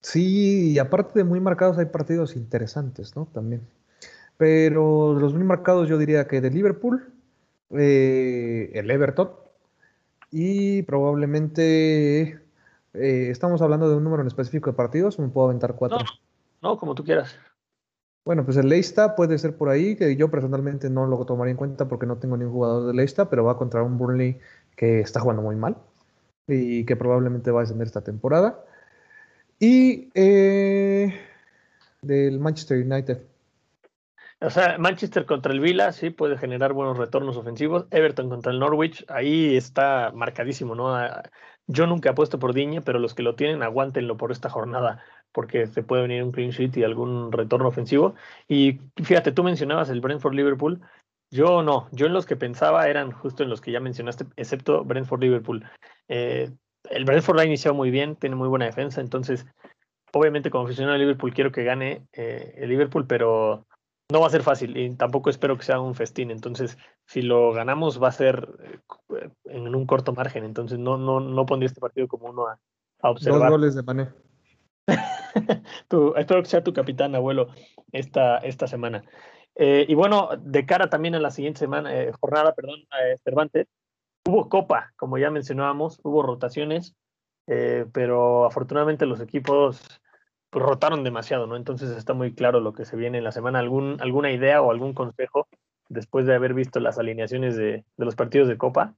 [0.00, 3.26] Sí, y aparte de muy marcados hay partidos interesantes, ¿no?
[3.26, 3.62] También.
[4.36, 7.12] Pero de los muy marcados yo diría que de Liverpool,
[7.70, 9.30] eh, el Everton
[10.30, 12.40] y probablemente
[12.94, 15.98] eh, estamos hablando de un número en específico de partidos, o me puedo aventar cuatro.
[15.98, 17.36] No, no, como tú quieras.
[18.24, 21.56] Bueno, pues el Leicester puede ser por ahí, que yo personalmente no lo tomaría en
[21.56, 24.38] cuenta porque no tengo ningún jugador de Leicester, pero va contra un Burnley
[24.76, 25.76] que está jugando muy mal
[26.46, 28.64] y que probablemente va a descender esta temporada.
[29.58, 31.12] Y eh,
[32.00, 33.31] del Manchester United.
[34.44, 37.86] O sea, Manchester contra el Villa sí puede generar buenos retornos ofensivos.
[37.92, 40.96] Everton contra el Norwich, ahí está marcadísimo, ¿no?
[40.96, 41.22] Ah,
[41.68, 45.68] Yo nunca apuesto por Diñe, pero los que lo tienen, aguántenlo por esta jornada, porque
[45.68, 48.16] se puede venir un clean sheet y algún retorno ofensivo.
[48.48, 50.80] Y fíjate, tú mencionabas el Brentford Liverpool.
[51.30, 54.84] Yo no, yo en los que pensaba eran justo en los que ya mencionaste, excepto
[54.84, 55.64] Brentford Liverpool.
[56.08, 56.50] Eh,
[56.90, 59.46] el Brentford ha iniciado muy bien, tiene muy buena defensa, entonces,
[60.12, 63.66] obviamente como aficionado de Liverpool quiero que gane eh, el Liverpool, pero
[64.10, 66.30] no va a ser fácil y tampoco espero que sea un festín.
[66.30, 66.76] Entonces,
[67.06, 68.48] si lo ganamos va a ser
[69.18, 70.44] eh, en un corto margen.
[70.44, 72.58] Entonces, no, no, no pondría este partido como uno a,
[73.02, 73.40] observar.
[73.40, 74.08] Dos goles de Mané.
[76.16, 77.48] espero que sea tu capitán, abuelo,
[77.90, 79.02] esta, esta semana.
[79.54, 82.80] Eh, y bueno, de cara también a la siguiente semana, eh, jornada, perdón,
[83.24, 83.66] Cervantes,
[84.26, 86.94] hubo copa, como ya mencionábamos, hubo rotaciones,
[87.44, 90.00] pero afortunadamente los equipos
[90.52, 91.56] pues, rotaron demasiado, ¿no?
[91.56, 93.58] Entonces está muy claro lo que se viene en la semana.
[93.58, 95.48] ¿Algún, ¿Alguna idea o algún consejo
[95.88, 98.94] después de haber visto las alineaciones de, los partidos de Copa?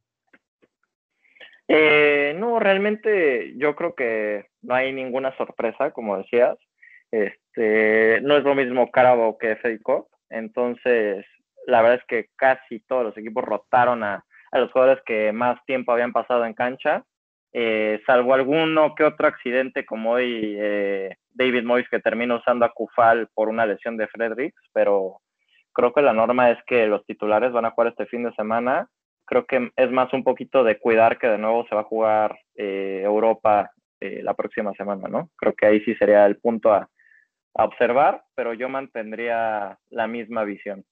[1.68, 6.58] Eh, no, realmente yo creo que no hay ninguna sorpresa, como decías.
[7.12, 10.08] Este, no es lo mismo Carabao que FA Cup.
[10.30, 11.24] Entonces,
[11.68, 15.64] la verdad es que casi todos los equipos rotaron a, a los jugadores que más
[15.66, 17.04] tiempo habían pasado en cancha
[17.56, 22.72] eh, salvo alguno que otro accidente como hoy eh, David Moyes que termina usando a
[22.72, 25.20] Kufal por una lesión de Fredericks, pero
[25.72, 28.88] creo que la norma es que los titulares van a jugar este fin de semana.
[29.26, 32.38] Creo que es más un poquito de cuidar que de nuevo se va a jugar
[32.54, 33.70] eh, Europa
[34.22, 35.30] la próxima semana, ¿no?
[35.36, 36.88] Creo que ahí sí sería el punto a,
[37.56, 40.84] observar, pero yo mantendría la misma visión.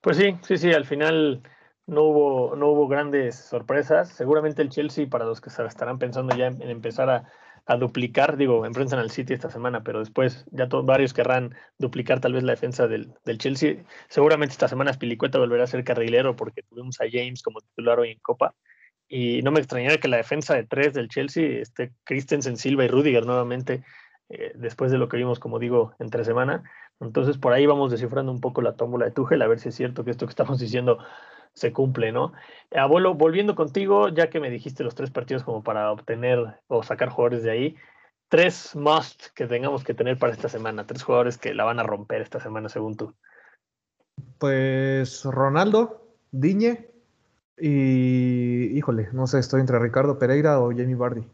[0.00, 1.42] Pues sí, sí, sí, al final
[1.86, 4.08] no hubo, no hubo grandes sorpresas.
[4.08, 7.30] Seguramente el Chelsea, para los que se estarán pensando ya en, empezar a,
[7.66, 12.42] duplicar, digo, enfrentan al City esta semana, pero después ya varios querrán duplicar tal vez
[12.42, 13.84] la defensa del, del Chelsea.
[14.08, 18.10] Seguramente esta semana Spilicueta volverá a ser carrilero porque tuvimos a James como titular hoy
[18.10, 18.54] en Copa.
[19.08, 22.88] Y no me extrañaría que la defensa de tres del Chelsea esté Christensen, Silva y
[22.88, 23.84] Rudiger nuevamente,
[24.30, 26.62] eh, después de lo que vimos, como digo, entre semana.
[26.98, 29.74] Entonces, por ahí vamos descifrando un poco la tómbola de Tuchel, a ver si es
[29.74, 30.98] cierto que esto que estamos diciendo
[31.54, 32.32] se cumple, ¿no?
[32.74, 37.10] Abuelo, volviendo contigo, ya que me dijiste los tres partidos como para obtener o sacar
[37.10, 37.76] jugadores de ahí,
[38.28, 41.82] tres must que tengamos que tener para esta semana, tres jugadores que la van a
[41.82, 43.14] romper esta semana según tú.
[44.38, 46.90] Pues Ronaldo, Diñe
[47.58, 51.24] y, híjole, no sé, estoy entre Ricardo Pereira o Jamie Bardi.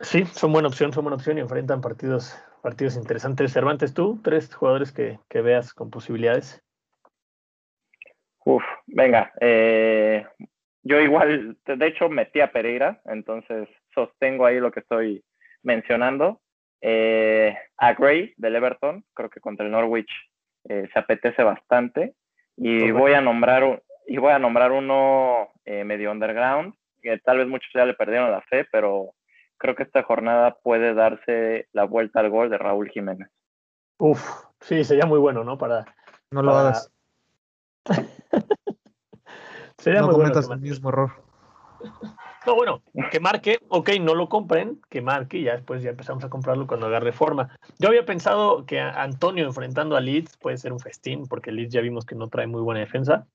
[0.00, 3.52] Sí, son buena opción, son buena opción y enfrentan partidos, partidos interesantes.
[3.52, 6.62] Cervantes, tú, tres jugadores que, que veas con posibilidades.
[8.48, 10.24] Uf, venga, eh,
[10.82, 15.22] yo igual, de hecho metí a Pereira, entonces sostengo ahí lo que estoy
[15.62, 16.40] mencionando.
[16.80, 20.10] Eh, a Gray del Everton, creo que contra el Norwich
[20.66, 22.14] eh, se apetece bastante.
[22.56, 26.72] Y voy a nombrar y voy a nombrar uno medio underground,
[27.02, 29.12] que tal vez muchos ya le perdieron la fe, pero
[29.58, 33.28] creo que esta jornada puede darse la vuelta al gol de Raúl Jiménez.
[33.98, 34.26] Uf,
[34.60, 35.58] sí, sería muy bueno, ¿no?
[35.58, 35.84] Para.
[36.30, 36.90] No lo hagas.
[39.78, 41.12] Sería no cometas el mismo error.
[42.46, 46.24] No, bueno, que marque, ok, no lo compren, que marque y ya después ya empezamos
[46.24, 47.56] a comprarlo cuando agarre forma.
[47.78, 51.80] Yo había pensado que Antonio enfrentando a Leeds puede ser un festín, porque Leeds ya
[51.80, 53.26] vimos que no trae muy buena defensa.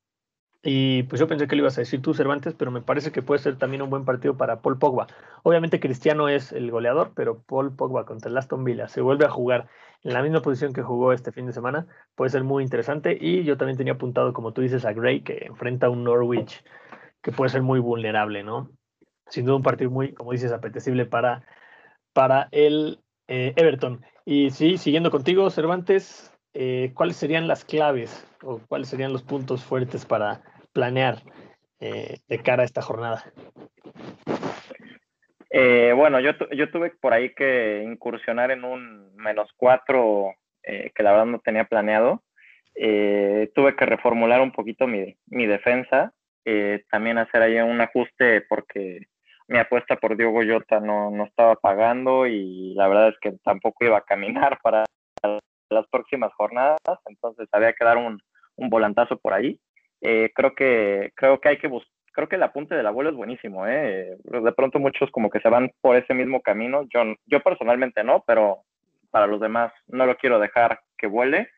[0.65, 3.21] Y pues yo pensé que le ibas a decir tú, Cervantes, pero me parece que
[3.21, 5.07] puede ser también un buen partido para Paul Pogba.
[5.43, 9.29] Obviamente Cristiano es el goleador, pero Paul Pogba contra el Aston Villa se vuelve a
[9.29, 9.67] jugar
[10.03, 11.87] en la misma posición que jugó este fin de semana.
[12.15, 13.17] Puede ser muy interesante.
[13.19, 16.63] Y yo también tenía apuntado, como tú dices, a Gray, que enfrenta a un Norwich
[17.21, 18.71] que puede ser muy vulnerable, ¿no?
[19.27, 21.45] Sin duda un partido muy, como dices, apetecible para,
[22.13, 24.05] para el eh, Everton.
[24.25, 29.63] Y sí, siguiendo contigo, Cervantes, eh, ¿cuáles serían las claves o cuáles serían los puntos
[29.63, 30.41] fuertes para
[30.71, 31.17] planear
[31.79, 33.23] eh, de cara a esta jornada?
[35.49, 40.33] Eh, bueno, yo, yo tuve por ahí que incursionar en un menos cuatro
[40.63, 42.23] eh, que la verdad no tenía planeado.
[42.75, 46.13] tuve que reformular un poquito mi, mi defensa,
[46.89, 49.07] también hacer ahí un ajuste porque
[49.47, 53.85] mi apuesta por Diogo Jota no, no estaba pagando y la verdad es que tampoco
[53.85, 54.83] iba a caminar para
[55.73, 58.19] las próximas jornadas, entonces había que dar un,
[58.55, 59.59] un volantazo por ahí.
[60.01, 63.15] Eh, creo que creo que hay que buscar creo que el apunte del abuelo es
[63.15, 64.15] buenísimo, ¿eh?
[64.23, 66.83] De pronto muchos como que se van por ese mismo camino.
[66.93, 68.59] Yo, yo personalmente no, pero
[69.09, 71.49] para los demás no lo quiero dejar que vuele,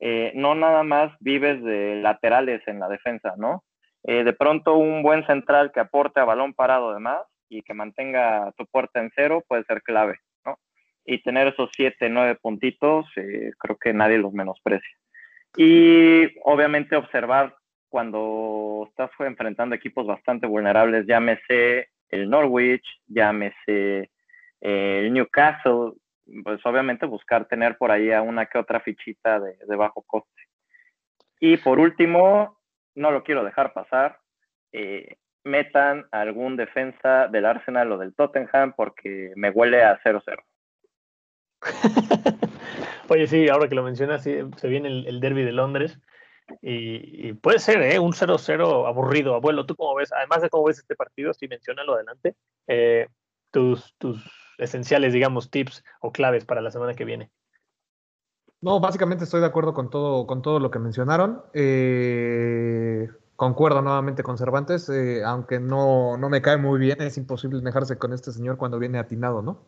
[0.00, 3.64] eh, no nada más vives de laterales en la defensa, ¿no?
[4.04, 8.52] Eh, de pronto un buen central que aporte a balón parado además y que mantenga
[8.56, 10.18] tu puerta en cero puede ser clave.
[11.04, 14.96] Y tener esos siete, nueve puntitos, eh, creo que nadie los menosprecia.
[15.56, 17.56] Y obviamente observar
[17.88, 24.10] cuando estás enfrentando equipos bastante vulnerables, llámese el Norwich, llámese
[24.60, 25.92] el Newcastle,
[26.42, 30.42] pues obviamente buscar tener por ahí a una que otra fichita de, de bajo coste.
[31.38, 32.58] Y por último,
[32.94, 34.18] no lo quiero dejar pasar,
[34.72, 40.42] eh, metan algún defensa del Arsenal o del Tottenham porque me huele a 0-0.
[43.08, 45.98] Oye, sí, ahora que lo mencionas, se viene el, el derby de Londres
[46.60, 47.98] y, puede ser ¿eh?
[47.98, 49.34] un 0-0 aburrido.
[49.34, 50.12] Abuelo, ¿tú cómo ves?
[50.12, 52.36] Además de cómo ves este partido, sí, menciónalo adelante,
[52.66, 53.08] eh,
[53.50, 54.22] tus, tus
[54.58, 57.30] esenciales, digamos, tips o claves para la semana que viene.
[58.60, 61.42] No, básicamente estoy de acuerdo con todo, con todo lo que mencionaron.
[61.52, 67.60] Eh, concuerdo nuevamente con Cervantes, eh, aunque no, no, me cae muy bien, es imposible
[67.60, 69.58] dejarse con este señor cuando viene atinado, ¿no?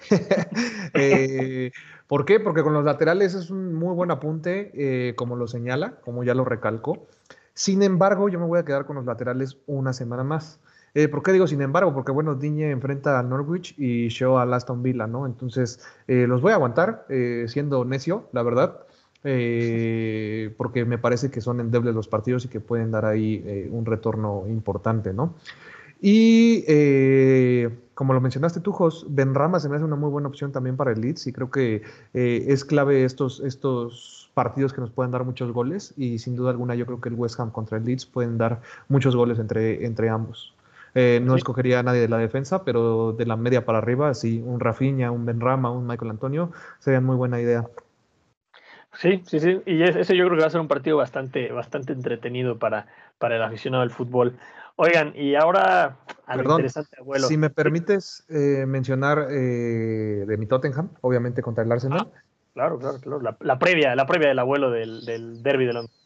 [0.94, 1.72] eh,
[2.06, 2.40] ¿Por qué?
[2.40, 6.34] Porque con los laterales es un muy buen apunte, eh, como lo señala, como ya
[6.34, 7.06] lo recalco.
[7.54, 10.60] Sin embargo, yo me voy a quedar con los laterales una semana más.
[10.94, 11.92] Eh, ¿Por qué digo sin embargo?
[11.92, 15.26] Porque bueno, Diñe enfrenta a Norwich y Shaw a Aston Villa, ¿no?
[15.26, 17.04] Entonces, los voy a aguantar,
[17.46, 18.86] siendo necio, la verdad,
[19.24, 23.68] eh, porque me parece que son endebles los partidos y que pueden dar ahí eh,
[23.70, 25.34] un retorno importante, ¿no?
[26.00, 30.52] Y eh, como lo mencionaste tú, Jos, Benrama se me hace una muy buena opción
[30.52, 31.82] también para el Leeds y creo que
[32.14, 36.76] es clave estos, estos partidos que nos pueden dar muchos goles y sin duda alguna
[36.76, 40.08] yo creo que el West Ham contra el Leeds pueden dar muchos goles entre, entre
[40.08, 40.54] ambos.
[40.94, 41.38] Eh, no sí.
[41.38, 45.10] escogería a nadie de la defensa, pero de la media para arriba, sí, un Rafinha,
[45.10, 47.68] un Benrama, un Michael Antonio, serían muy buena idea.
[49.00, 51.92] Sí, sí, sí, y ese yo creo que va a ser un partido bastante, bastante
[51.92, 52.88] entretenido para,
[53.18, 54.36] para el aficionado del fútbol.
[54.74, 57.28] Oigan, y ahora a lo Perdón, interesante, abuelo.
[57.28, 62.08] Si me permites eh, mencionar eh, de mi Tottenham, obviamente contra el Arsenal.
[62.12, 62.20] Ah,
[62.54, 63.20] claro, claro, claro.
[63.20, 65.96] La, la, previa, la previa del abuelo del, del derby de Londres.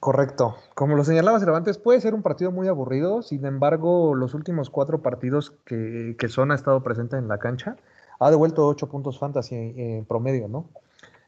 [0.00, 0.56] Correcto.
[0.74, 3.22] Como lo señalaba Cervantes, puede ser un partido muy aburrido.
[3.22, 7.76] Sin embargo, los últimos cuatro partidos que, que Son ha estado presente en la cancha,
[8.18, 10.68] ha devuelto ocho puntos fantasy en promedio, ¿no?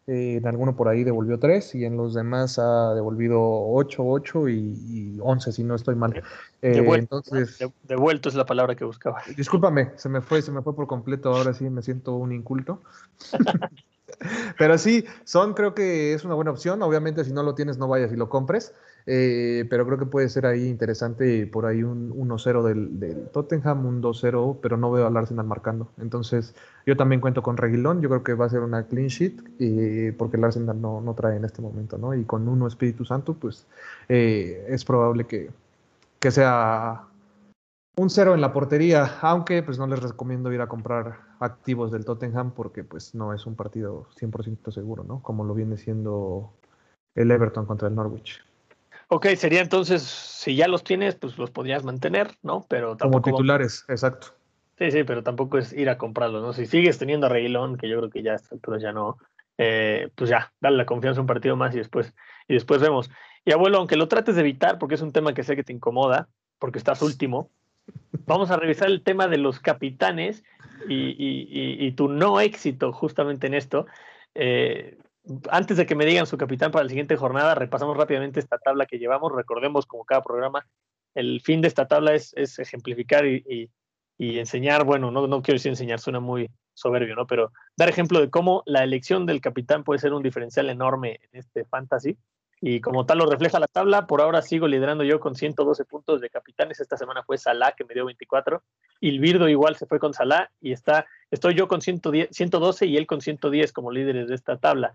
[0.09, 4.49] Eh, en alguno por ahí devolvió tres y en los demás ha devolvido ocho, ocho
[4.49, 6.23] y, y once, si no estoy mal.
[6.61, 9.23] Eh, devuelto, entonces, de, devuelto es la palabra que buscaba.
[9.37, 11.33] Discúlpame, se me fue, se me fue por completo.
[11.33, 12.83] Ahora sí me siento un inculto.
[14.59, 16.83] Pero sí, Son creo que es una buena opción.
[16.83, 18.75] Obviamente, si no lo tienes, no vayas y lo compres.
[19.07, 24.03] Eh, pero creo que puede ser ahí interesante por ahí un 1-0 del, Tottenham, un
[24.03, 25.91] 2-0, pero no veo al Arsenal marcando.
[25.99, 26.55] Entonces,
[26.87, 28.01] yo también cuento con Reguilón.
[28.01, 31.15] Yo creo que va a ser una clean sheet eh, porque el Arsenal no, no,
[31.15, 32.15] trae en este momento, ¿no?
[32.15, 33.67] Y con uno Espíritu Santo, pues
[34.09, 35.51] eh, es probable que,
[36.19, 37.03] que sea
[37.97, 42.05] un cero en la portería, aunque pues no les recomiendo ir a comprar activos del
[42.05, 45.23] Tottenham porque pues no es un partido 100% seguro, ¿no?
[45.23, 46.53] Como lo viene siendo
[47.15, 48.43] el Everton contra el Norwich.
[49.15, 52.65] Ok, sería entonces, si ya los tienes, pues los podrías mantener, ¿no?
[52.67, 54.29] Pero Como titulares, exacto.
[54.79, 56.55] Sí, sí, pero tampoco es ir a comprarlos, ¿no?
[56.55, 59.19] Si sigues teniendo a Reguilón, que yo creo que ya a esta altura ya no,
[59.59, 62.15] eh, pues ya, dale la confianza un partido más y después,
[62.49, 63.11] y después vemos.
[63.45, 65.75] Y abuelo, aunque lo trates de evitar, porque es un tema que sé que te
[65.75, 67.51] incomoda, porque estás último,
[68.25, 70.43] vamos a revisar el tema de los capitanes
[70.89, 73.85] y, y, y, y tu no éxito justamente en esto.
[74.35, 74.97] Eh,
[75.51, 78.87] antes de que me digan su capitán para la siguiente jornada, repasamos rápidamente esta tabla
[78.87, 79.33] que llevamos.
[79.33, 80.67] Recordemos, como cada programa,
[81.15, 83.71] el fin de esta tabla es, es ejemplificar y,
[84.19, 87.27] enseñar, bueno, no, no quiero decir enseñar, suena muy soberbio, ¿no?
[87.27, 91.41] Pero dar ejemplo de cómo la elección del capitán puede ser un diferencial enorme en
[91.41, 92.17] este fantasy
[92.65, 96.21] y como tal lo refleja la tabla, por ahora sigo liderando yo con 112 puntos
[96.21, 96.79] de capitanes.
[96.79, 98.63] Esta semana fue Salah que me dio 24.
[99.01, 103.09] Ilvirdo igual se fue con Salah y está, estoy yo con 110, 112 y él
[103.09, 104.95] con 110 como líderes de esta tabla.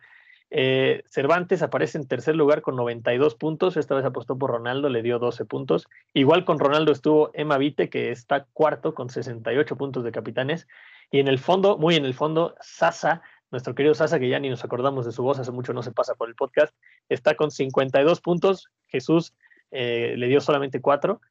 [0.50, 3.78] Eh, Cervantes aparece en tercer lugar con 92 puntos.
[3.78, 5.88] Esta vez apostó por Ronaldo, le dio 12 puntos.
[6.14, 10.68] Igual con Ronaldo estuvo Emma Vite, que está cuarto con 68 puntos de capitanes.
[11.12, 13.22] Y en el fondo, muy en el fondo, Sasa
[13.52, 15.92] nuestro querido Sasa, que ya ni nos acordamos de su voz, hace mucho no se
[15.92, 16.76] pasa por el podcast,
[17.10, 18.70] está con 52 puntos.
[18.88, 19.34] Jesús
[19.72, 21.22] eh, le dio solamente 4.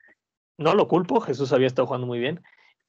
[0.58, 2.42] No lo culpo, Jesús había estado jugando muy bien.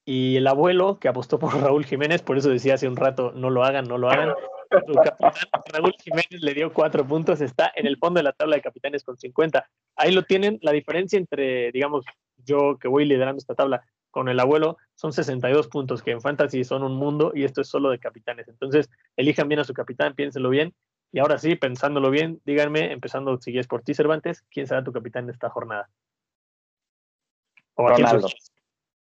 [0.04, 3.50] Y el abuelo, que apostó por Raúl Jiménez, por eso decía hace un rato, no
[3.50, 4.34] lo hagan, no lo hagan.
[4.70, 5.32] Su capitán,
[5.72, 9.02] Raúl Jiménez le dio 4 puntos, está en el fondo de la tabla de capitanes
[9.02, 9.68] con 50.
[9.96, 12.04] Ahí lo tienen, la diferencia entre, digamos,
[12.36, 16.64] yo que voy liderando esta tabla con el abuelo son 62 puntos, que en fantasy
[16.64, 18.48] son un mundo y esto es solo de capitanes.
[18.48, 20.74] Entonces, elijan bien a su capitán, piénsenlo bien
[21.12, 24.92] Y ahora sí, pensándolo bien, díganme, empezando si es por ti, Cervantes, ¿quién será tu
[24.92, 25.88] capitán de esta jornada?
[27.74, 28.28] ¿O a quién Ronaldo.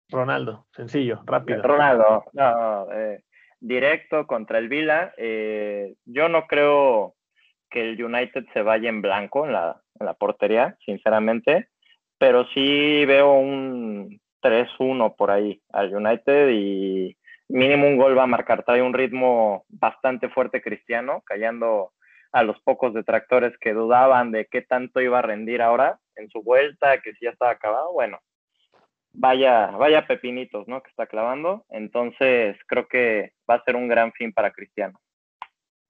[0.10, 1.62] Ronaldo, sencillo, rápido.
[1.62, 3.24] Ronaldo, no, eh,
[3.60, 5.14] directo contra el Vila.
[5.18, 7.16] Eh, yo no creo
[7.70, 11.70] que el United se vaya en blanco en la, en la portería, sinceramente,
[12.18, 17.16] pero sí veo un 3-1 por ahí al United y
[17.48, 18.64] mínimo un gol va a marcar.
[18.64, 21.92] Trae un ritmo bastante fuerte cristiano, callando
[22.32, 26.44] a los pocos detractores que dudaban de qué tanto iba a rendir ahora en su
[26.44, 27.92] vuelta, que si ya estaba acabado.
[27.92, 28.20] Bueno,
[29.14, 30.82] vaya, vaya pepinitos, ¿no?
[30.82, 31.66] Que está clavando.
[31.70, 35.00] Entonces, creo que va a ser un gran fin para Cristiano.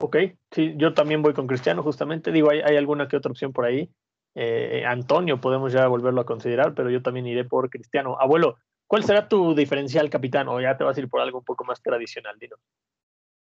[0.02, 0.18] Ok,
[0.52, 2.32] sí, yo también voy con Cristiano, justamente.
[2.32, 3.90] Digo, hay, hay alguna que otra opción por ahí.
[4.36, 8.18] Eh, Antonio, podemos ya volverlo a considerar, pero yo también iré por Cristiano.
[8.20, 8.58] Abuelo,
[8.88, 10.48] ¿cuál será tu diferencial, capitán?
[10.48, 12.56] O ya te vas a ir por algo un poco más tradicional, Dino.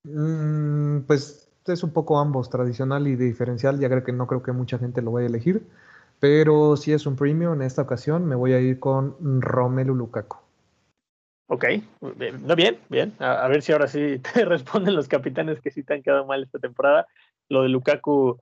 [0.03, 3.79] Mm, pues es un poco ambos, tradicional y diferencial.
[3.79, 5.63] Ya creo que no creo que mucha gente lo vaya a elegir.
[6.19, 10.37] Pero si es un premio en esta ocasión, me voy a ir con Romelu Lukaku.
[11.47, 11.65] Ok,
[12.15, 13.15] bien, no, bien, bien.
[13.19, 16.25] A, a, ver si ahora sí te responden los capitanes que sí te han quedado
[16.25, 17.07] mal esta temporada.
[17.47, 18.39] Lo de Lukaku,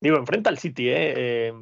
[0.00, 1.14] digo, enfrenta al City, ¿eh?
[1.16, 1.54] eh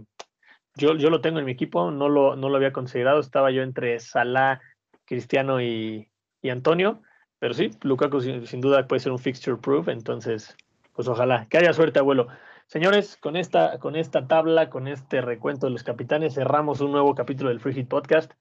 [0.76, 3.20] yo, yo lo tengo en mi equipo, no lo, no lo había considerado.
[3.20, 4.60] Estaba yo entre Salah,
[5.04, 6.08] Cristiano y,
[6.42, 7.02] y Antonio.
[7.38, 9.88] Pero sí, Lukaku sin, sin, duda puede ser un fixture proof.
[9.88, 10.56] Entonces,
[10.92, 11.46] pues ojalá.
[11.48, 12.28] Que haya suerte, abuelo.
[12.74, 17.14] Señores, con esta, con esta tabla, con este recuento de los capitanes, cerramos un nuevo
[17.14, 18.32] capítulo del Free Hit Podcast.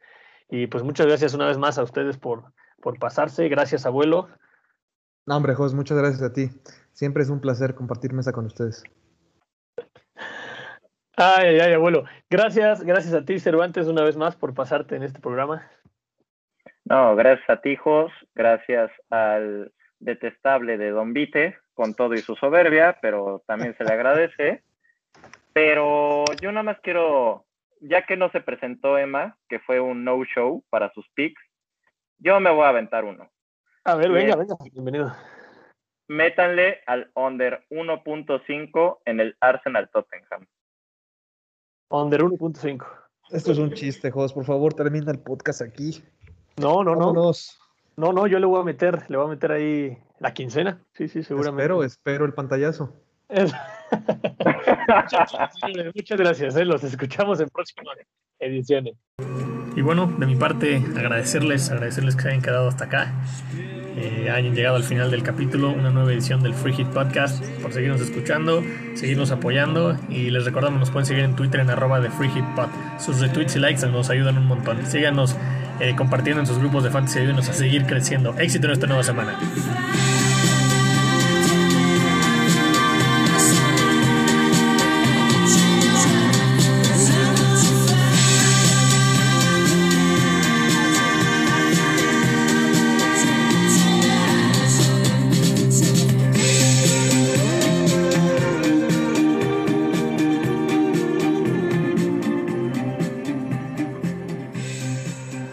[0.49, 3.47] Y pues muchas gracias una vez más a ustedes por, por pasarse.
[3.47, 4.29] Gracias, abuelo.
[5.27, 6.49] No, hombre, Jos, muchas gracias a ti.
[6.93, 8.84] Siempre es un placer compartir mesa con ustedes.
[11.15, 12.05] Ay, ay, ay, abuelo.
[12.27, 15.69] Gracias, gracias a ti, Cervantes, una vez más por pasarte en este programa.
[16.86, 18.11] No, gracias a ti, Jos.
[18.34, 19.71] Gracias al
[20.04, 24.64] detestable de Don Vite, con todo y su soberbia, pero también se le agradece.
[25.54, 27.45] Pero yo nada más quiero
[27.84, 31.41] ya que no se presentó Emma, que fue un no-show para sus picks,
[32.18, 33.30] yo me voy a aventar uno.
[33.84, 35.14] A ver, venga, venga, bienvenido.
[36.08, 40.47] Métanle al under 1.5 en el Arsenal Tottenham.
[41.89, 42.86] Under 1.5.
[43.30, 44.34] Esto es un chiste, Jos.
[44.34, 46.04] Por favor, termina el podcast aquí.
[46.58, 47.60] No, no, Vámonos.
[47.96, 48.14] No.
[48.14, 50.80] No, yo le voy a meter, le voy a meter ahí la quincena.
[50.94, 51.64] Sí, sí, seguramente.
[51.64, 52.94] Espero, espero el pantallazo.
[55.96, 56.66] Muchas gracias, ¿eh?
[56.66, 57.98] los escuchamos en próximas
[58.39, 58.96] ediciones.
[59.76, 63.14] Y bueno, de mi parte, agradecerles, agradecerles que se hayan quedado hasta acá,
[63.98, 67.74] eh, hayan llegado al final del capítulo, una nueva edición del Free Hit Podcast, por
[67.74, 68.64] seguirnos escuchando,
[68.96, 72.46] seguirnos apoyando y les recordamos, nos pueden seguir en Twitter en arroba de Free Hit
[72.56, 72.68] Pod.
[73.00, 74.86] Sus retweets y likes nos ayudan un montón.
[74.86, 75.36] Síganos
[75.80, 78.36] eh, compartiendo en sus grupos de fantasy y ayúdenos a seguir creciendo.
[78.38, 79.38] Éxito en esta nueva semana.